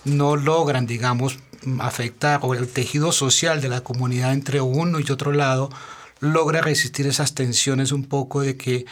[0.05, 1.39] no logran, digamos,
[1.81, 5.71] afectar o el tejido social de la comunidad entre uno y otro lado
[6.21, 8.87] logra resistir esas tensiones un poco de que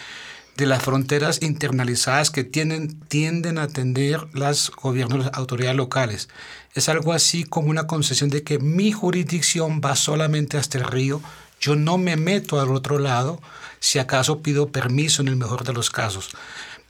[0.56, 6.28] de las fronteras internalizadas que tienden, tienden a atender los gobiernos, las autoridades locales.
[6.74, 11.22] Es algo así como una concesión de que mi jurisdicción va solamente hasta el río,
[11.60, 13.40] yo no me meto al otro lado,
[13.80, 16.30] si acaso pido permiso en el mejor de los casos.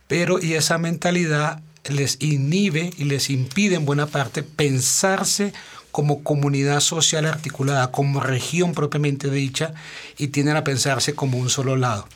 [0.08, 5.52] Pero y esa mentalidad les inhibe y les impide en buena parte pensarse
[5.92, 9.74] como comunidad social articulada, como región propiamente dicha,
[10.18, 12.08] y tienden a pensarse como un solo lado.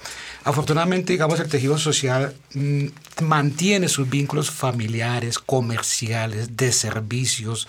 [0.43, 2.87] Afortunadamente, digamos, el tejido social mm,
[3.22, 7.68] mantiene sus vínculos familiares, comerciales, de servicios,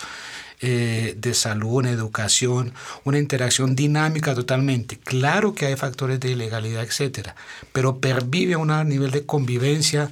[0.60, 4.98] eh, de salud, educación, una interacción dinámica totalmente.
[4.98, 7.36] Claro que hay factores de ilegalidad, etcétera,
[7.74, 10.10] pero pervive a un nivel de convivencia.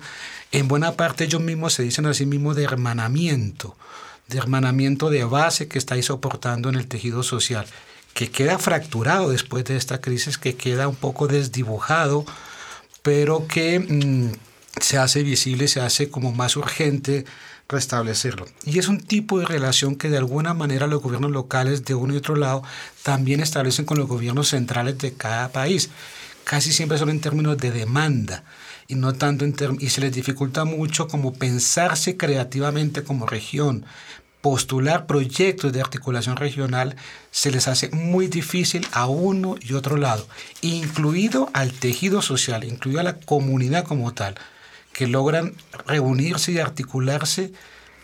[0.52, 3.76] En buena parte ellos mismos se dicen a sí mismos de hermanamiento,
[4.28, 7.66] de hermanamiento de base que estáis soportando en el tejido social,
[8.14, 12.26] que queda fracturado después de esta crisis, que queda un poco desdibujado,
[13.02, 14.32] pero que mm,
[14.82, 17.26] se hace visible, se hace como más urgente
[17.68, 18.46] restablecerlo.
[18.66, 22.14] Y es un tipo de relación que de alguna manera los gobiernos locales de uno
[22.14, 22.64] y otro lado
[23.04, 25.90] también establecen con los gobiernos centrales de cada país.
[26.44, 28.44] Casi siempre son en términos de demanda
[28.88, 29.46] y no tanto
[29.80, 33.86] y se les dificulta mucho como pensarse creativamente como región,
[34.42, 36.96] postular proyectos de articulación regional
[37.32, 40.28] se les hace muy difícil a uno y otro lado,
[40.62, 44.36] incluido al tejido social, incluido a la comunidad como tal
[44.94, 45.56] que logran
[45.88, 47.52] reunirse y articularse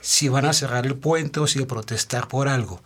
[0.02, 2.82] si van a cerrar el puente o si protestar por algo.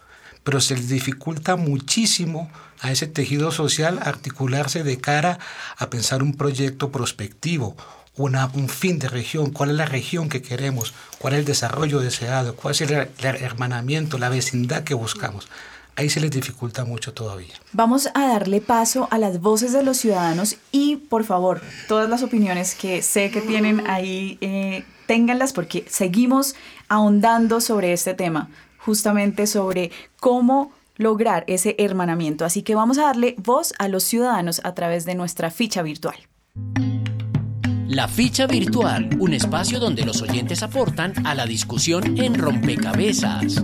[0.45, 5.39] Pero se les dificulta muchísimo a ese tejido social articularse de cara
[5.75, 7.75] a pensar un proyecto prospectivo,
[8.15, 11.99] una, un fin de región, cuál es la región que queremos, cuál es el desarrollo
[11.99, 15.49] deseado, cuál es el hermanamiento, la vecindad que buscamos
[15.95, 17.53] ahí se les dificulta mucho todavía.
[17.73, 22.23] Vamos a darle paso a las voces de los ciudadanos y por favor, todas las
[22.23, 26.55] opiniones que sé que tienen ahí, eh, ténganlas porque seguimos
[26.89, 28.49] ahondando sobre este tema,
[28.85, 32.45] justamente sobre cómo lograr ese hermanamiento.
[32.45, 36.15] Así que vamos a darle voz a los ciudadanos a través de nuestra ficha virtual.
[37.87, 43.63] La ficha virtual, un espacio donde los oyentes aportan a la discusión en rompecabezas.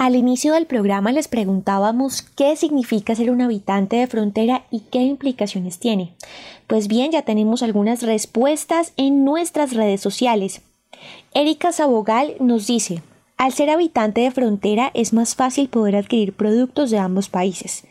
[0.00, 5.00] Al inicio del programa les preguntábamos qué significa ser un habitante de frontera y qué
[5.00, 6.14] implicaciones tiene.
[6.66, 10.62] Pues bien, ya tenemos algunas respuestas en nuestras redes sociales.
[11.34, 13.02] Erika Sabogal nos dice,
[13.36, 17.84] al ser habitante de frontera es más fácil poder adquirir productos de ambos países.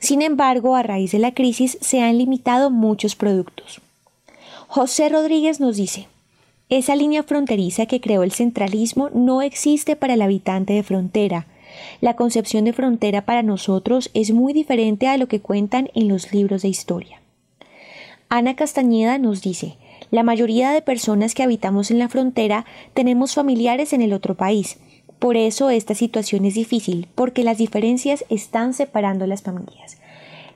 [0.00, 3.80] Sin embargo, a raíz de la crisis se han limitado muchos productos.
[4.68, 6.08] José Rodríguez nos dice,
[6.68, 11.46] esa línea fronteriza que creó el centralismo no existe para el habitante de frontera.
[12.00, 16.32] La concepción de frontera para nosotros es muy diferente a lo que cuentan en los
[16.32, 17.20] libros de historia.
[18.28, 19.76] Ana Castañeda nos dice,
[20.10, 24.78] la mayoría de personas que habitamos en la frontera tenemos familiares en el otro país.
[25.18, 29.98] Por eso esta situación es difícil, porque las diferencias están separando las familias.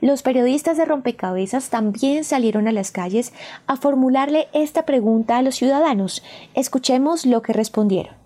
[0.01, 3.33] Los periodistas de rompecabezas también salieron a las calles
[3.67, 6.23] a formularle esta pregunta a los ciudadanos.
[6.55, 8.19] Escuchemos lo que respondieron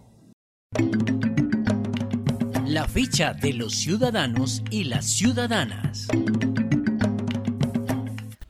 [2.73, 6.09] la ficha de los ciudadanos y las ciudadanas.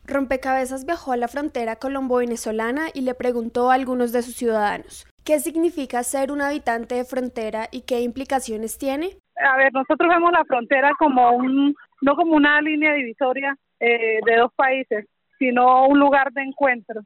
[0.07, 5.41] Rompecabezas viajó a la frontera colombo-venezolana y le preguntó a algunos de sus ciudadanos, ¿qué
[5.41, 9.17] significa ser un habitante de frontera y qué implicaciones tiene?
[9.45, 14.37] A ver, nosotros vemos la frontera como un, no como una línea divisoria eh, de
[14.37, 15.05] dos países,
[15.37, 17.01] sino un lugar de encuentro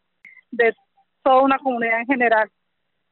[0.51, 0.75] de
[1.23, 2.51] toda una comunidad en general.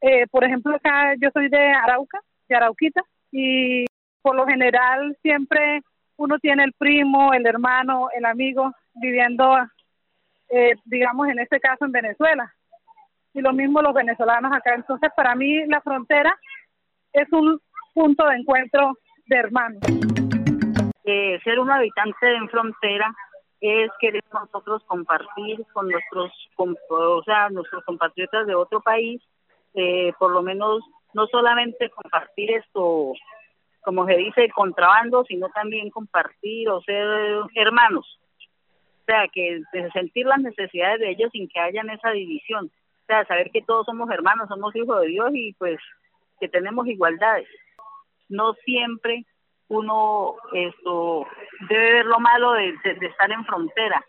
[0.03, 3.01] Eh, por ejemplo, acá yo soy de Arauca, de Arauquita,
[3.35, 3.87] y
[4.25, 5.83] por lo general siempre
[6.17, 9.55] uno tiene el primo, el hermano, el amigo viviendo,
[10.49, 12.51] eh, digamos, en este caso en Venezuela.
[13.35, 14.75] Y lo mismo los venezolanos acá.
[14.77, 16.35] Entonces, para mí la frontera
[17.13, 17.61] es un
[17.93, 18.97] punto de encuentro
[19.27, 19.83] de hermanos.
[21.05, 23.15] Eh, ser un habitante en frontera
[23.61, 29.21] es querer nosotros compartir con nuestros, o sea, nuestros compatriotas de otro país,
[29.75, 33.13] eh, por lo menos no solamente compartir esto
[33.85, 37.07] como se dice, contrabando, sino también compartir o ser
[37.55, 38.19] hermanos.
[39.03, 39.61] O sea, que
[39.93, 42.71] sentir las necesidades de ellos sin que hayan esa división.
[43.03, 45.79] O sea, saber que todos somos hermanos, somos hijos de Dios y pues
[46.41, 47.47] que tenemos igualdades.
[48.31, 49.27] No siempre
[49.69, 51.27] uno esto
[51.69, 54.03] debe ver lo malo de, estar en frontera.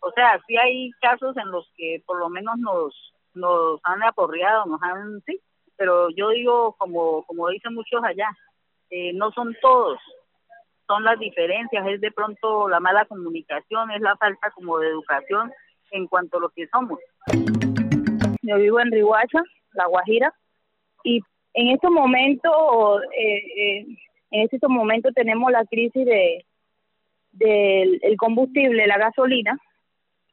[0.00, 4.66] O sea, sí hay casos en los que por lo menos nos nos han aporreado,
[4.66, 5.40] nos han sí,
[5.76, 8.28] pero yo digo como como dicen muchos allá,
[8.90, 9.98] eh, no son todos,
[10.86, 15.52] son las diferencias, es de pronto la mala comunicación, es la falta como de educación
[15.90, 16.98] en cuanto a lo que somos.
[18.42, 20.32] Yo vivo en Rihuacha, La Guajira,
[21.04, 21.20] y
[21.54, 23.86] en estos momentos, eh, eh,
[24.30, 26.44] en estos momentos tenemos la crisis de
[27.32, 29.58] del el combustible, la gasolina,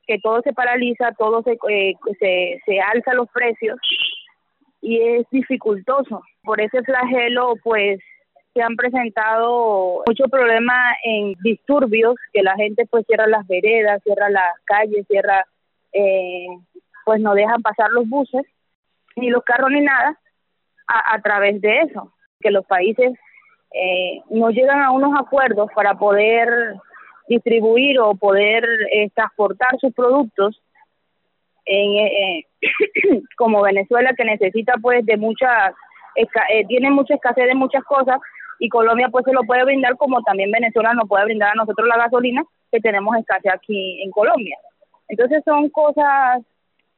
[0.08, 3.78] que todo se paraliza, todo se, eh, se, se alza los precios
[4.82, 6.22] y es dificultoso.
[6.44, 8.00] Por ese flagelo, pues
[8.56, 14.30] se han presentado muchos problemas en disturbios, que la gente pues cierra las veredas, cierra
[14.30, 15.46] las calles, cierra,
[15.92, 16.48] eh,
[17.04, 18.44] pues no dejan pasar los buses,
[19.18, 20.18] ni los carros ni nada,
[20.88, 23.12] a, través de eso, que los países
[23.74, 26.76] eh, no llegan a unos acuerdos para poder
[27.28, 30.62] distribuir o poder eh, transportar sus productos
[31.66, 32.44] en,
[33.38, 35.74] como Venezuela que necesita pues de muchas
[36.70, 38.20] tiene mucha escasez de muchas cosas
[38.60, 41.88] y Colombia pues se lo puede brindar como también Venezuela nos puede brindar a nosotros
[41.88, 44.58] la gasolina que tenemos escasez aquí en Colombia.
[45.08, 46.42] Entonces son cosas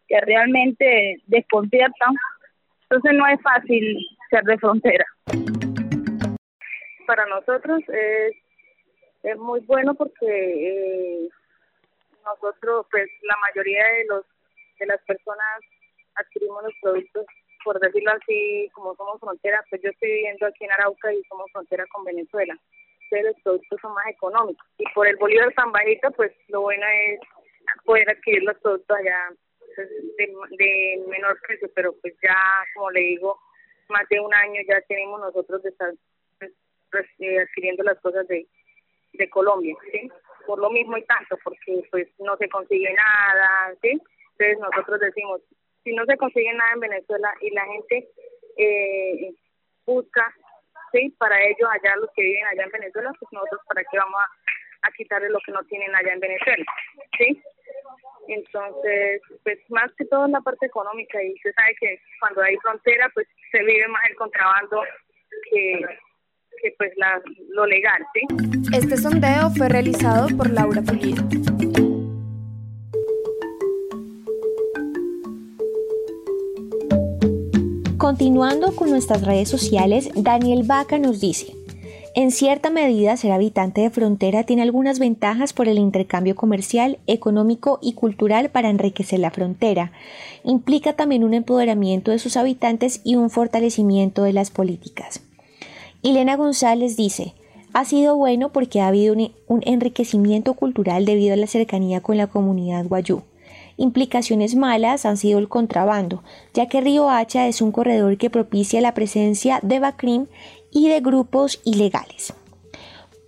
[0.08, 2.14] que realmente desconciertan.
[2.84, 3.98] Entonces no es fácil
[4.30, 5.06] ser de frontera.
[7.06, 8.36] Para nosotros es,
[9.24, 11.30] es muy bueno porque eh,
[12.26, 14.26] nosotros, pues la mayoría de los
[14.80, 15.62] de las personas
[16.16, 17.26] adquirimos los productos
[17.68, 21.52] por decirlo así, como somos frontera, pues yo estoy viviendo aquí en Arauca y somos
[21.52, 22.58] frontera con Venezuela.
[23.02, 24.66] Entonces los productos son más económicos.
[24.78, 27.20] Y por el bolívar tan bajito, pues lo bueno es
[27.84, 29.34] poder adquirir los productos allá
[29.76, 32.38] pues, de, menor precio, pero pues ya,
[32.74, 33.38] como le digo,
[33.90, 35.94] más de un año ya tenemos nosotros de estar
[36.40, 38.48] pues, eh, adquiriendo las cosas de,
[39.30, 39.76] Colombia.
[40.46, 43.76] Por lo mismo y tanto, porque pues no se consigue nada.
[43.82, 45.42] Entonces nosotros decimos,
[45.88, 48.10] si no se consigue nada en Venezuela y la gente
[48.58, 49.34] eh,
[49.86, 50.34] busca,
[50.92, 54.20] sí, para ellos allá los que viven allá en Venezuela, pues nosotros para qué vamos
[54.20, 56.66] a, a quitarles lo que no tienen allá en Venezuela,
[57.18, 57.42] sí.
[58.28, 62.58] Entonces, pues más que todo en la parte económica y se sabe que cuando hay
[62.58, 64.84] frontera, pues se vive más el contrabando
[65.50, 65.86] que,
[66.62, 67.22] que pues la,
[67.52, 68.28] lo legal, ¿sí?
[68.76, 71.24] Este sondeo fue realizado por Laura Pulido.
[77.98, 81.56] Continuando con nuestras redes sociales, Daniel Vaca nos dice,
[82.14, 87.80] en cierta medida, ser habitante de frontera tiene algunas ventajas por el intercambio comercial, económico
[87.82, 89.92] y cultural para enriquecer la frontera.
[90.44, 95.22] Implica también un empoderamiento de sus habitantes y un fortalecimiento de las políticas.
[96.04, 97.34] Elena González dice,
[97.74, 102.18] ha sido bueno porque ha habido un, un enriquecimiento cultural debido a la cercanía con
[102.18, 103.24] la comunidad guayú.
[103.78, 106.24] Implicaciones malas han sido el contrabando,
[106.54, 110.26] ya que Río Hacha es un corredor que propicia la presencia de Bacrim
[110.72, 112.34] y de grupos ilegales.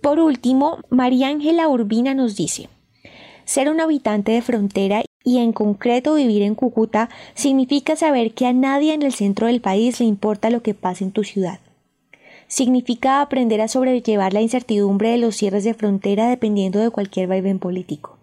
[0.02, 2.68] Por último, María Ángela Urbina nos dice,
[3.44, 8.52] ser un habitante de frontera y en concreto vivir en Cúcuta significa saber que a
[8.52, 11.60] nadie en el centro del país le importa lo que pasa en tu ciudad.
[12.46, 17.58] Significa aprender a sobrellevar la incertidumbre de los cierres de frontera dependiendo de cualquier vaivén
[17.58, 18.19] político.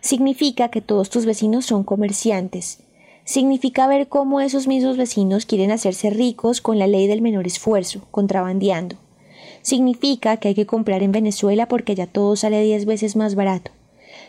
[0.00, 2.78] Significa que todos tus vecinos son comerciantes.
[3.24, 8.00] Significa ver cómo esos mismos vecinos quieren hacerse ricos con la ley del menor esfuerzo,
[8.10, 8.96] contrabandeando.
[9.62, 13.70] Significa que hay que comprar en Venezuela porque ya todo sale diez veces más barato.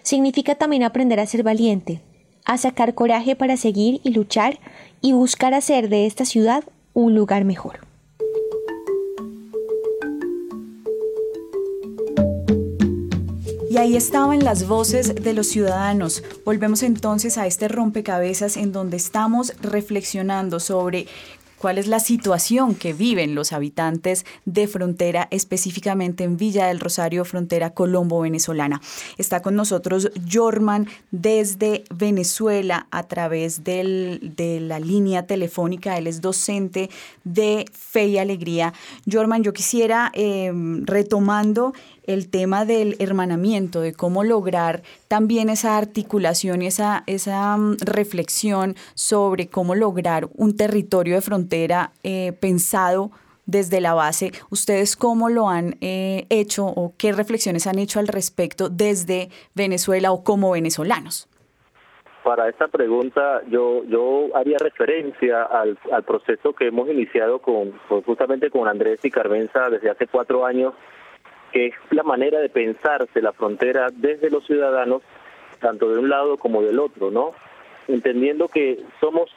[0.04, 2.02] Significa también aprender a ser valiente,
[2.46, 4.60] a sacar coraje para seguir y luchar
[5.02, 6.64] y buscar hacer de esta ciudad
[6.94, 7.91] un lugar mejor.
[13.72, 16.24] Y ahí estaban las voces de los ciudadanos.
[16.44, 21.08] Volvemos entonces a este rompecabezas en donde estamos reflexionando sobre
[21.58, 27.24] cuál es la situación que viven los habitantes de frontera, específicamente en Villa del Rosario,
[27.24, 28.82] frontera colombo-venezolana.
[29.18, 35.98] Está con nosotros Jorman desde Venezuela a través de la línea telefónica.
[35.98, 36.90] Él es docente
[37.24, 38.74] de Fe y Alegría.
[39.10, 41.74] Jorman, yo quisiera, em, retomando
[42.06, 48.76] el tema del hermanamiento, de cómo lograr también esa articulación y esa, esa mm, reflexión
[48.94, 53.12] sobre cómo lograr un territorio de frontera eh, pensado
[53.46, 58.08] desde la base, ¿ustedes cómo lo han eh, hecho o qué reflexiones han hecho al
[58.08, 61.28] respecto desde Venezuela o como venezolanos?
[62.24, 67.72] Para esta pregunta yo yo haría referencia al, al proceso que hemos iniciado con,
[68.06, 70.76] justamente con Andrés y Carmenza desde hace cuatro años,
[71.52, 75.02] que es la manera de pensarse la frontera desde los ciudadanos,
[75.60, 77.34] tanto de un lado como del otro, ¿no?
[77.88, 79.30] Entendiendo que somos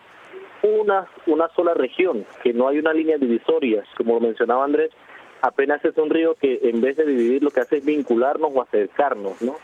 [0.62, 4.90] una, una sola región, que no hay una línea divisoria, como mencionaba Andrés,
[5.42, 8.62] apenas es un río que en vez de dividir lo que hace es vincularnos o
[8.62, 9.56] acercarnos, ¿no?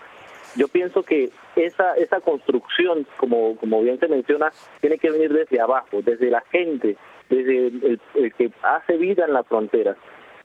[0.56, 5.60] yo pienso que esa esa construcción, como, como bien se menciona, tiene que venir desde
[5.60, 6.96] abajo, desde la gente,
[7.28, 8.00] desde el,
[8.36, 9.96] que hace vida en la frontera.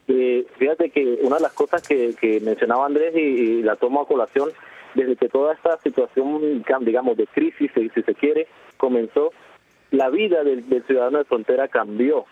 [0.08, 4.08] Eh, fíjate que una de las cosas que, que mencionaba Andrés y, la tomo a
[4.08, 4.52] colación,
[4.94, 8.48] desde que toda esta situación, digamos, de crisis, si se quiere,
[8.78, 9.32] comenzó,
[9.92, 12.26] la vida del, del ciudadano de frontera cambió.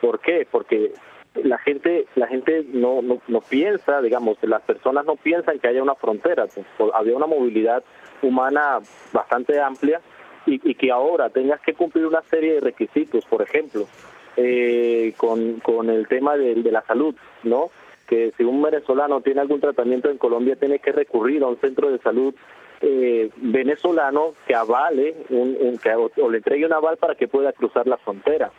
[0.00, 0.46] ¿Por qué?
[0.50, 0.92] Porque
[1.34, 5.94] la gente la gente no, no, piensa, digamos, las personas no piensan que haya una
[5.94, 6.46] frontera.
[6.46, 7.82] Pues, había una movilidad
[8.20, 8.80] humana
[9.12, 10.00] bastante amplia
[10.44, 13.86] y, que ahora tengas que cumplir una serie de requisitos, por ejemplo,
[14.36, 17.70] eh, con, con el tema de, la salud, ¿no?
[18.06, 21.90] Que si un venezolano tiene algún tratamiento en Colombia, tiene que recurrir a un centro
[21.90, 22.34] de salud
[22.80, 27.86] eh, venezolano que avale un, que, o le entregue un aval para que pueda cruzar
[27.86, 28.50] la frontera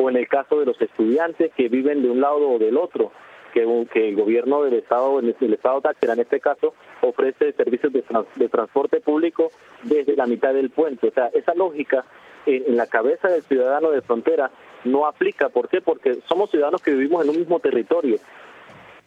[0.00, 3.12] o en el caso de los estudiantes que viven de un lado o del otro,
[3.52, 8.04] que, que el gobierno del estado, el estado Táchira en este caso, ofrece servicios de,
[8.36, 9.50] de transporte público
[9.82, 11.08] desde la mitad del puente.
[11.08, 12.04] O sea, esa lógica
[12.46, 14.50] en, la cabeza del ciudadano de frontera
[14.84, 15.48] no aplica.
[15.48, 15.80] ¿Por qué?
[15.80, 18.18] Porque somos ciudadanos que vivimos en un mismo territorio,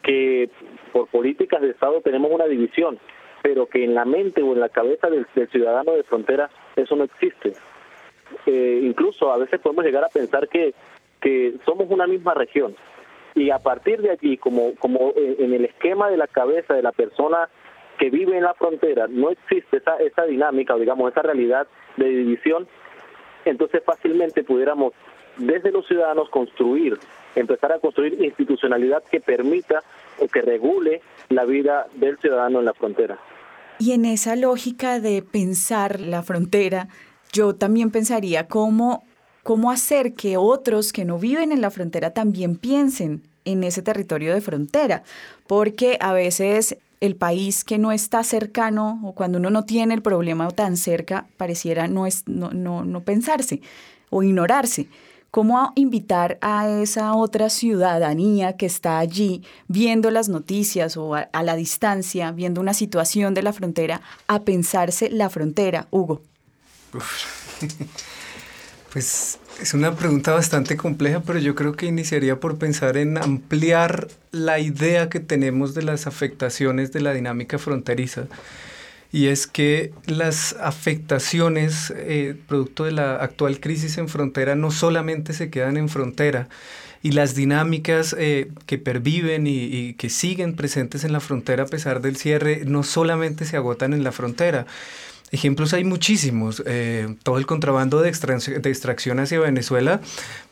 [0.02, 0.50] que
[0.92, 2.98] por políticas de Estado tenemos una división,
[3.42, 7.04] pero que en la mente o en la cabeza del ciudadano de frontera eso no
[7.04, 7.52] existe
[8.46, 10.74] eh, incluso a veces podemos llegar a pensar que,
[11.20, 12.74] que somos una misma región.
[13.34, 16.92] Y a partir de aquí, como, como en el esquema de la cabeza de la
[16.92, 17.48] persona
[17.98, 21.66] que vive en la frontera, no existe esa, esa dinámica o digamos esa realidad
[21.96, 22.68] de división,
[23.44, 24.92] entonces fácilmente pudiéramos
[25.36, 26.98] desde los ciudadanos construir,
[27.34, 29.82] empezar a construir institucionalidad que permita
[30.18, 33.18] o que regule la vida del ciudadano en la frontera.
[33.78, 36.88] Y en esa lógica de pensar la frontera,
[37.32, 39.02] yo también pensaría cómo,
[39.42, 44.32] cómo hacer que otros que no viven en la frontera también piensen en ese territorio
[44.32, 45.02] de frontera,
[45.46, 50.02] porque a veces el país que no está cercano o cuando uno no tiene el
[50.02, 53.60] problema tan cerca pareciera no, es, no, no, pensarse
[54.10, 54.88] o ignorarse.
[55.34, 61.56] ¿Cómo invitar a esa otra ciudadanía que está allí viendo las noticias o a, la
[61.56, 66.22] distancia, viendo una situación de la frontera, a pensarse la frontera, Hugo?
[68.92, 74.06] Pues es una pregunta bastante compleja, pero yo creo que iniciaría por pensar en ampliar
[74.30, 78.28] la idea que tenemos de las afectaciones de la dinámica fronteriza.
[79.14, 85.34] Y es que las afectaciones eh, producto de la actual crisis en frontera no solamente
[85.34, 86.48] se quedan en frontera,
[87.00, 91.66] y las dinámicas eh, que perviven y, y, que siguen presentes en la frontera a
[91.66, 94.66] pesar del cierre no solamente se agotan en la frontera,
[95.34, 96.62] Ejemplos hay muchísimos.
[96.64, 100.00] Eh, todo el contrabando de, extracción hacia Venezuela,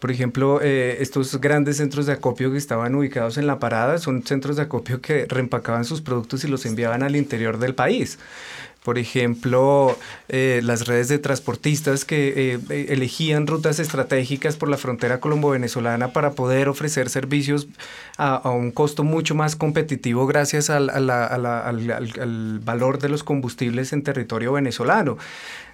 [0.00, 4.24] por ejemplo, eh, estos grandes centros de acopio que estaban ubicados en la parada, son
[4.24, 8.18] centros de acopio que reempacaban sus productos y los enviaban al interior del país.
[8.84, 9.96] Por ejemplo,
[10.28, 16.32] eh, las redes de transportistas que eh, elegían rutas estratégicas por la frontera colombo-venezolana para
[16.32, 17.68] poder ofrecer servicios
[18.18, 24.52] a, un costo mucho más competitivo gracias al, al valor de los combustibles en territorio
[24.52, 25.16] venezolano.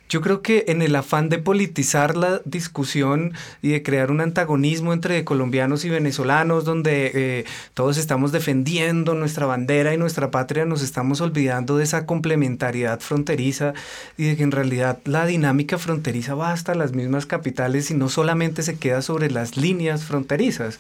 [0.08, 4.92] Yo creo que en el afán de politizar la discusión y de crear un antagonismo
[4.94, 7.44] entre colombianos y venezolanos, donde eh,
[7.74, 13.74] todos estamos defendiendo nuestra bandera y nuestra patria, nos estamos olvidando de esa complementariedad fronteriza
[14.16, 18.08] y de que en realidad la dinámica fronteriza va hasta las mismas capitales y no
[18.08, 20.78] solamente se queda sobre las líneas fronterizas.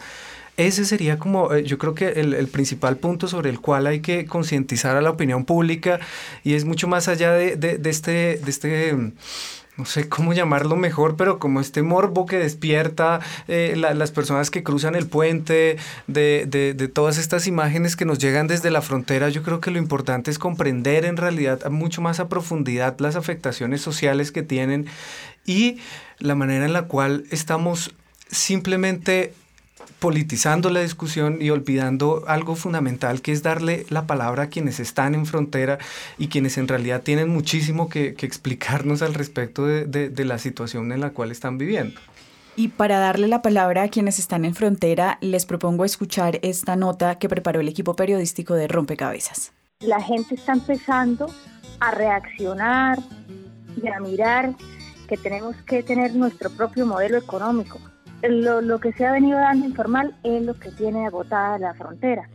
[0.58, 4.26] Ese sería como, eh, yo creo que el, principal punto sobre el cual hay que
[4.26, 6.00] concientizar a la opinión pública
[6.42, 7.52] y es mucho más allá de,
[7.84, 9.12] este, de este
[9.76, 14.64] no sé cómo llamarlo mejor, pero como este morbo que despierta eh, las personas que
[14.64, 15.76] cruzan el puente,
[16.08, 19.78] de, de, todas estas imágenes que nos llegan desde la frontera, yo creo que lo
[19.78, 24.86] importante es comprender en realidad mucho más a profundidad las afectaciones sociales que tienen
[25.46, 25.78] y
[26.18, 27.94] la manera en la cual estamos
[28.28, 29.32] simplemente
[29.98, 35.14] politizando la discusión y olvidando algo fundamental que es darle la palabra a quienes están
[35.14, 35.78] en frontera
[36.18, 41.10] y quienes en realidad tienen muchísimo que, explicarnos al respecto de, la situación en la
[41.10, 42.00] cual están viviendo.
[42.56, 47.18] Y para darle la palabra a quienes están en frontera, les propongo escuchar esta nota
[47.18, 49.52] que preparó el equipo periodístico de Rompecabezas.
[49.80, 51.32] La gente está empezando
[51.80, 52.98] a reaccionar
[53.80, 54.54] y a mirar
[55.08, 57.80] que tenemos que tener nuestro propio modelo económico.
[58.22, 62.28] Lo, lo que se ha venido dando informal es lo que tiene agotada la frontera.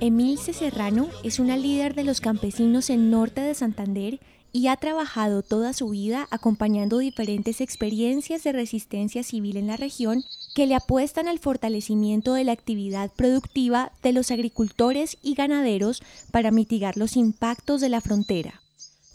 [0.00, 4.20] Emilce Serrano es una líder de los campesinos en norte de Santander
[4.52, 10.24] y ha trabajado toda su vida acompañando diferentes experiencias de resistencia civil en la región
[10.54, 16.50] que le apuestan al fortalecimiento de la actividad productiva de los agricultores y ganaderos para
[16.50, 18.62] mitigar los impactos de la frontera.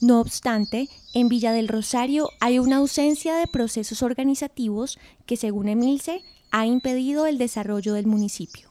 [0.02, 6.22] No obstante, en Villa del Rosario hay una ausencia de procesos organizativos que, según Emilce,
[6.52, 8.68] ha impedido el desarrollo del municipio.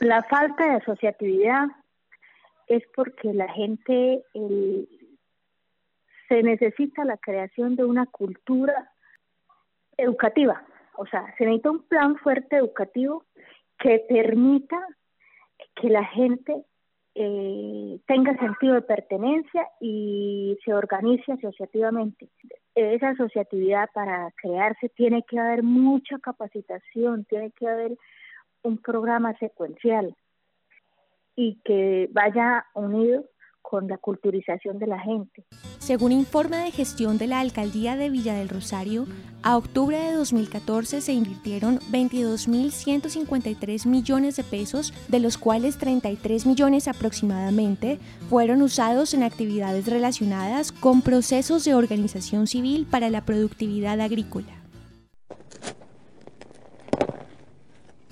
[0.00, 1.68] La falta de asociatividad
[2.68, 4.22] es porque la gente
[6.28, 8.92] se necesita la creación de una cultura
[9.96, 10.66] educativa,
[10.98, 13.24] o sea, se necesita un plan fuerte educativo
[13.78, 14.78] que permita
[15.74, 16.64] que la gente
[17.18, 22.28] eh, tenga sentido de pertenencia y se organice asociativamente.
[22.74, 27.96] Esa asociatividad para crearse tiene que haber mucha capacitación, tiene que haber
[28.62, 30.14] un programa secuencial
[31.36, 33.24] y que vaya unido
[33.68, 35.44] con la culturización de la gente.
[35.78, 39.06] Según informe de gestión de la Alcaldía de Villa del Rosario,
[39.42, 46.86] a octubre de 2014 se invirtieron 22.153 millones de pesos, de los cuales 33 millones
[46.86, 47.98] aproximadamente
[48.30, 54.52] fueron usados en actividades relacionadas con procesos de organización civil para la productividad agrícola.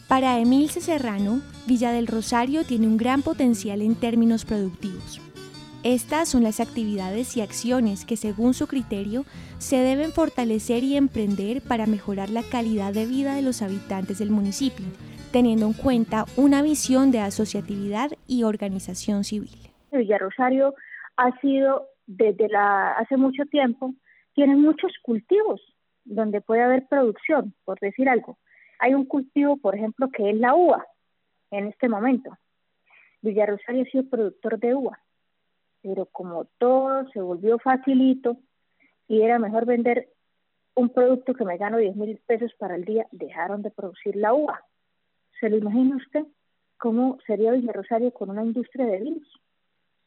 [0.08, 5.23] Para Emilce Serrano, Villa del Rosario tiene un gran potencial en términos productivos.
[5.84, 9.24] Estas son las actividades y acciones que según su criterio
[9.58, 14.30] se deben fortalecer y emprender para mejorar la calidad de vida de los habitantes del
[14.30, 14.86] municipio,
[15.30, 19.50] teniendo en cuenta una visión de asociatividad y organización civil.
[19.92, 20.74] Villa Rosario
[21.18, 23.92] ha sido desde la, hace mucho tiempo,
[24.32, 25.60] tiene muchos cultivos
[26.06, 28.38] donde puede haber producción, por decir algo.
[28.78, 30.86] Hay un cultivo, por ejemplo, que es la uva
[31.50, 32.30] en este momento.
[33.20, 34.98] Villa Rosario ha sido productor de uva
[35.84, 38.38] pero como todo se volvió facilito
[39.06, 40.08] y era mejor vender
[40.74, 44.32] un producto que me gano 10 mil pesos para el día, dejaron de producir la
[44.32, 44.64] uva.
[45.38, 46.24] ¿Se lo imagina usted
[46.78, 49.28] cómo sería Villa Rosario con una industria de vinos?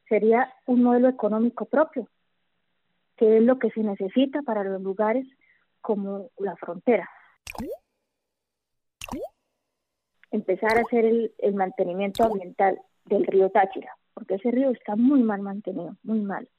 [0.10, 2.10] Sería un modelo económico propio,
[3.16, 5.28] que es lo que se necesita para los lugares
[5.82, 7.08] como la frontera.
[10.32, 15.22] Empezar a hacer el, el mantenimiento ambiental del río Táchira porque ese río está muy
[15.22, 16.50] mal mantenido, muy mal.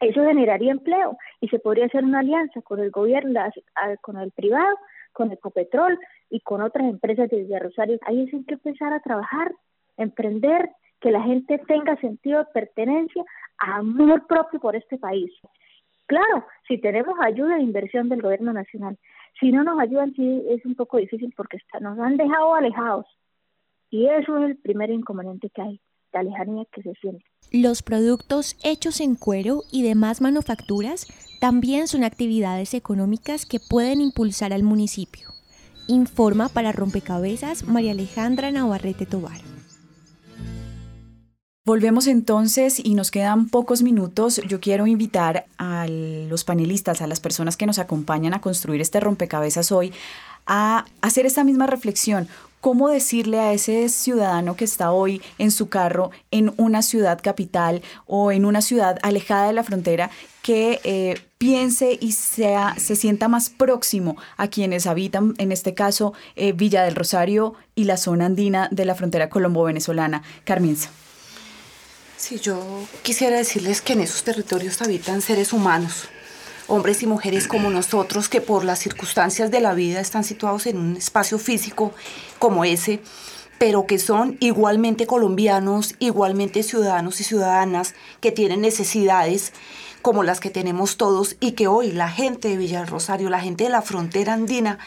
[0.00, 3.38] Eso generaría empleo y se podría hacer una alianza con el gobierno,
[4.00, 4.78] con el privado,
[5.12, 5.98] con Ecopetrol
[6.30, 7.98] y con otras empresas de Villa Rosario.
[8.06, 9.52] Ahí es que empezar a trabajar,
[9.98, 13.22] emprender, que la gente tenga sentido de pertenencia,
[13.58, 15.30] amor propio por este país.
[16.06, 18.96] Claro, si tenemos ayuda de inversión del gobierno nacional,
[19.38, 23.04] si no nos ayudan sí es un poco difícil porque nos han dejado alejados
[23.90, 25.80] y eso es el primer inconveniente que hay
[26.22, 27.24] lejanía que se siente.
[27.52, 31.06] Los productos hechos en cuero y demás manufacturas
[31.40, 35.28] también son actividades económicas que pueden impulsar al municipio.
[35.86, 39.40] Informa para Rompecabezas María Alejandra Navarrete Tobar.
[41.64, 44.40] Volvemos entonces y nos quedan pocos minutos.
[44.46, 49.00] Yo quiero invitar a los panelistas, a las personas que nos acompañan a construir este
[49.00, 49.92] rompecabezas hoy,
[50.46, 52.28] a hacer esta misma reflexión.
[52.66, 57.80] ¿Cómo decirle a ese ciudadano que está hoy en su carro en una ciudad capital
[58.06, 60.10] o en una ciudad alejada de la frontera
[60.42, 66.12] que eh, piense y sea, se sienta más próximo a quienes habitan, en este caso,
[66.34, 70.24] eh, Villa del Rosario y la zona andina de la frontera colombo-venezolana?
[70.42, 70.90] Carmenza.
[72.16, 72.60] Sí, yo
[73.02, 76.08] quisiera decirles que en esos territorios habitan seres humanos,
[76.68, 80.78] hombres y mujeres como nosotros que por las circunstancias de la vida están situados en
[80.78, 81.92] un espacio físico
[82.38, 83.00] como ese,
[83.58, 89.52] pero que son igualmente colombianos, igualmente ciudadanos y ciudadanas que tienen necesidades
[90.02, 93.64] como las que tenemos todos y que hoy la gente de Villa Rosario, la gente
[93.64, 94.78] de la frontera andina,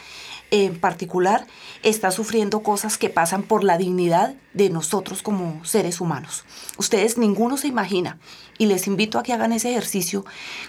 [0.50, 1.46] en particular
[1.82, 6.44] está sufriendo cosas que pasan por la dignidad de nosotros como seres humanos.
[6.76, 8.18] Ustedes ninguno se imagina
[8.60, 10.24] y les invito a que hagan ese ejercicio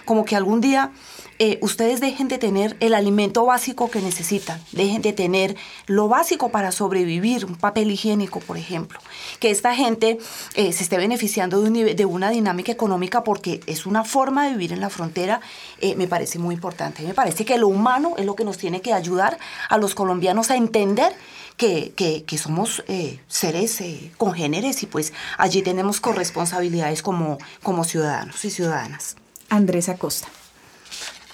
[0.06, 0.92] como que algún día
[1.38, 6.48] eh, ustedes dejen de tener el alimento básico que necesitan, dejen de tener lo básico
[6.50, 8.98] para sobrevivir, un papel higiénico, por ejemplo.
[9.40, 10.18] Que esta gente
[10.54, 14.72] eh, se esté beneficiando de, de, una dinámica económica porque es una forma de vivir
[14.72, 15.40] en la frontera,
[15.80, 17.02] eh, me parece muy importante.
[17.02, 19.38] Me parece que lo humano es lo que nos tiene que ayudar
[19.68, 21.12] a los colombianos a entender
[21.56, 22.82] que, que, somos
[23.28, 23.82] seres
[24.16, 29.16] congéneres y pues allí tenemos corresponsabilidades como, como ciudadanos y ciudadanas.
[29.48, 30.28] Andrés Acosta.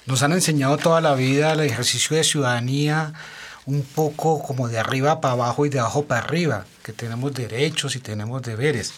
[0.05, 3.13] Nos han enseñado toda la vida el ejercicio de ciudadanía
[3.65, 7.95] un poco como de arriba para abajo y de abajo para arriba, que tenemos derechos
[7.95, 8.93] y tenemos deberes,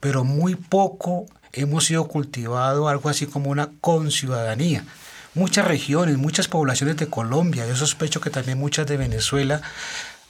[0.00, 4.84] pero muy poco hemos sido cultivado algo así como una conciudadanía.
[5.34, 9.62] Muchas regiones, muchas poblaciones de Colombia, yo sospecho que también muchas de Venezuela,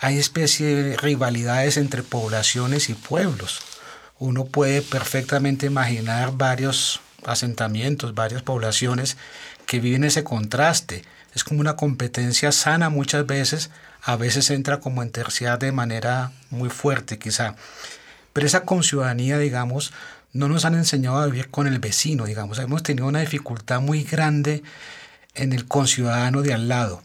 [0.00, 3.60] hay especie de rivalidades entre poblaciones y pueblos.
[4.18, 9.16] Uno puede perfectamente imaginar varios asentamientos, varias poblaciones
[9.66, 11.02] que viven ese contraste.
[11.34, 13.70] Es como una competencia sana muchas veces,
[14.02, 17.56] a veces entra como en terciar de manera muy fuerte quizá.
[18.32, 19.92] Pero esa conciudadanía, digamos,
[20.32, 22.58] no nos han enseñado a vivir con el vecino, digamos.
[22.58, 24.62] Hemos tenido una dificultad muy grande
[25.34, 27.02] en el conciudadano de al lado.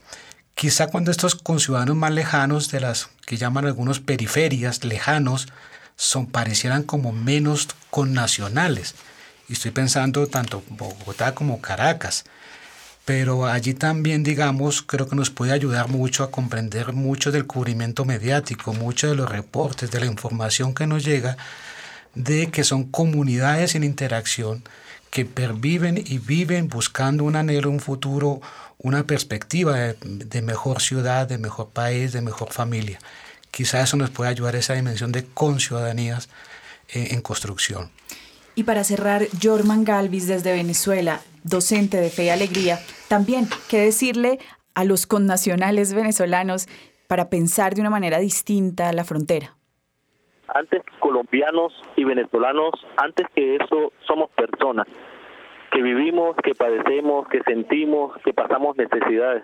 [0.55, 5.47] Quizá cuando estos conciudadanos más lejanos, de las que llaman algunos periferias, lejanos,
[5.95, 8.95] son, parecieran como menos connacionales.
[9.49, 12.25] Y estoy pensando tanto Bogotá como Caracas
[13.05, 18.05] pero allí también, digamos, creo que nos puede ayudar mucho a comprender mucho del cubrimiento
[18.05, 21.35] mediático, mucho de los reportes, de la información que nos llega,
[22.13, 24.63] de que son comunidades en interacción
[25.11, 28.41] que perviven y viven buscando un anhelo, un futuro,
[28.79, 32.97] una perspectiva de, mejor ciudad, de mejor país, de mejor familia.
[33.51, 36.29] Quizá eso nos pueda ayudar esa dimensión de conciudadanías
[36.89, 37.91] en, en construcción.
[38.55, 44.39] Y para cerrar, Jorman Galvis desde Venezuela, docente de Fe y Alegría, también, ¿qué decirle
[44.73, 46.67] a los connacionales venezolanos
[47.07, 49.57] para pensar de una manera distinta la frontera?
[50.53, 54.87] Antes colombianos y venezolanos, antes que eso somos personas
[55.71, 59.43] que vivimos, que padecemos, que sentimos, que pasamos necesidades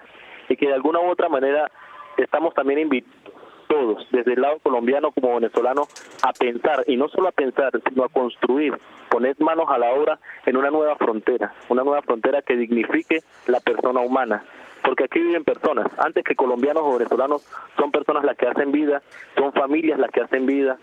[0.50, 1.72] y que de alguna u otra manera
[2.18, 3.38] estamos también invitados
[3.68, 5.88] todos, desde el lado colombiano como venezolano,
[6.24, 8.78] a pensar, y no solo a pensar, sino a construir,
[9.10, 13.60] poner manos a la obra en una nueva frontera, una nueva frontera que dignifique la
[13.60, 14.44] persona humana.
[14.88, 19.02] Porque aquí viven personas, antes que colombianos o venezolanos, son personas las que hacen vida,
[19.36, 20.78] son familias las que hacen vida,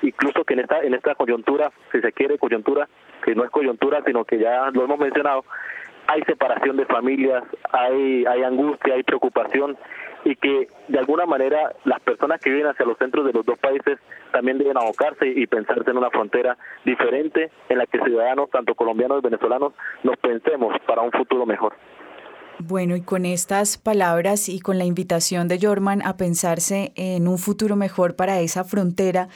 [0.00, 2.88] incluso que en esta, en esta coyuntura, si se quiere coyuntura,
[3.24, 5.44] que no es coyuntura, sino que ya lo hemos mencionado,
[6.06, 7.42] hay separación de familias,
[7.72, 9.76] hay, hay angustia, hay preocupación
[10.24, 13.58] y que de alguna manera las personas que viven hacia los centros de los dos
[13.58, 13.98] países
[14.30, 19.18] también deben abocarse y pensarse en una frontera diferente en la que ciudadanos, tanto colombianos
[19.18, 19.72] y venezolanos,
[20.04, 21.74] nos pensemos para un futuro mejor.
[22.60, 27.38] Bueno, y con estas palabras y con la invitación de Jorman a pensarse en un
[27.38, 29.28] futuro mejor para esa frontera,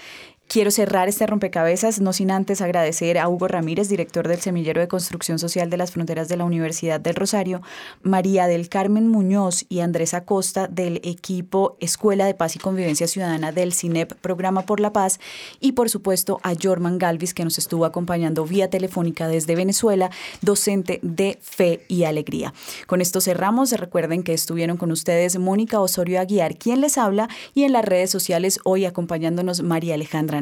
[0.52, 4.86] Quiero cerrar este rompecabezas, no sin antes agradecer a Hugo Ramírez, director del Semillero de
[4.86, 7.62] Construcción Social de las Fronteras de la Universidad del Rosario,
[8.02, 13.50] María del Carmen Muñoz y Andrés Acosta del equipo Escuela de Paz y Convivencia Ciudadana
[13.50, 15.20] del CINEP, Programa por la Paz,
[15.58, 20.10] y por supuesto a Jorman Galvis, que nos estuvo acompañando vía telefónica desde Venezuela,
[20.42, 22.52] docente de Fe y Alegría.
[22.86, 23.72] Con esto cerramos.
[23.72, 28.10] Recuerden que estuvieron con ustedes Mónica Osorio Aguiar, quien les habla, y en las redes
[28.10, 30.41] sociales hoy acompañándonos María Alejandra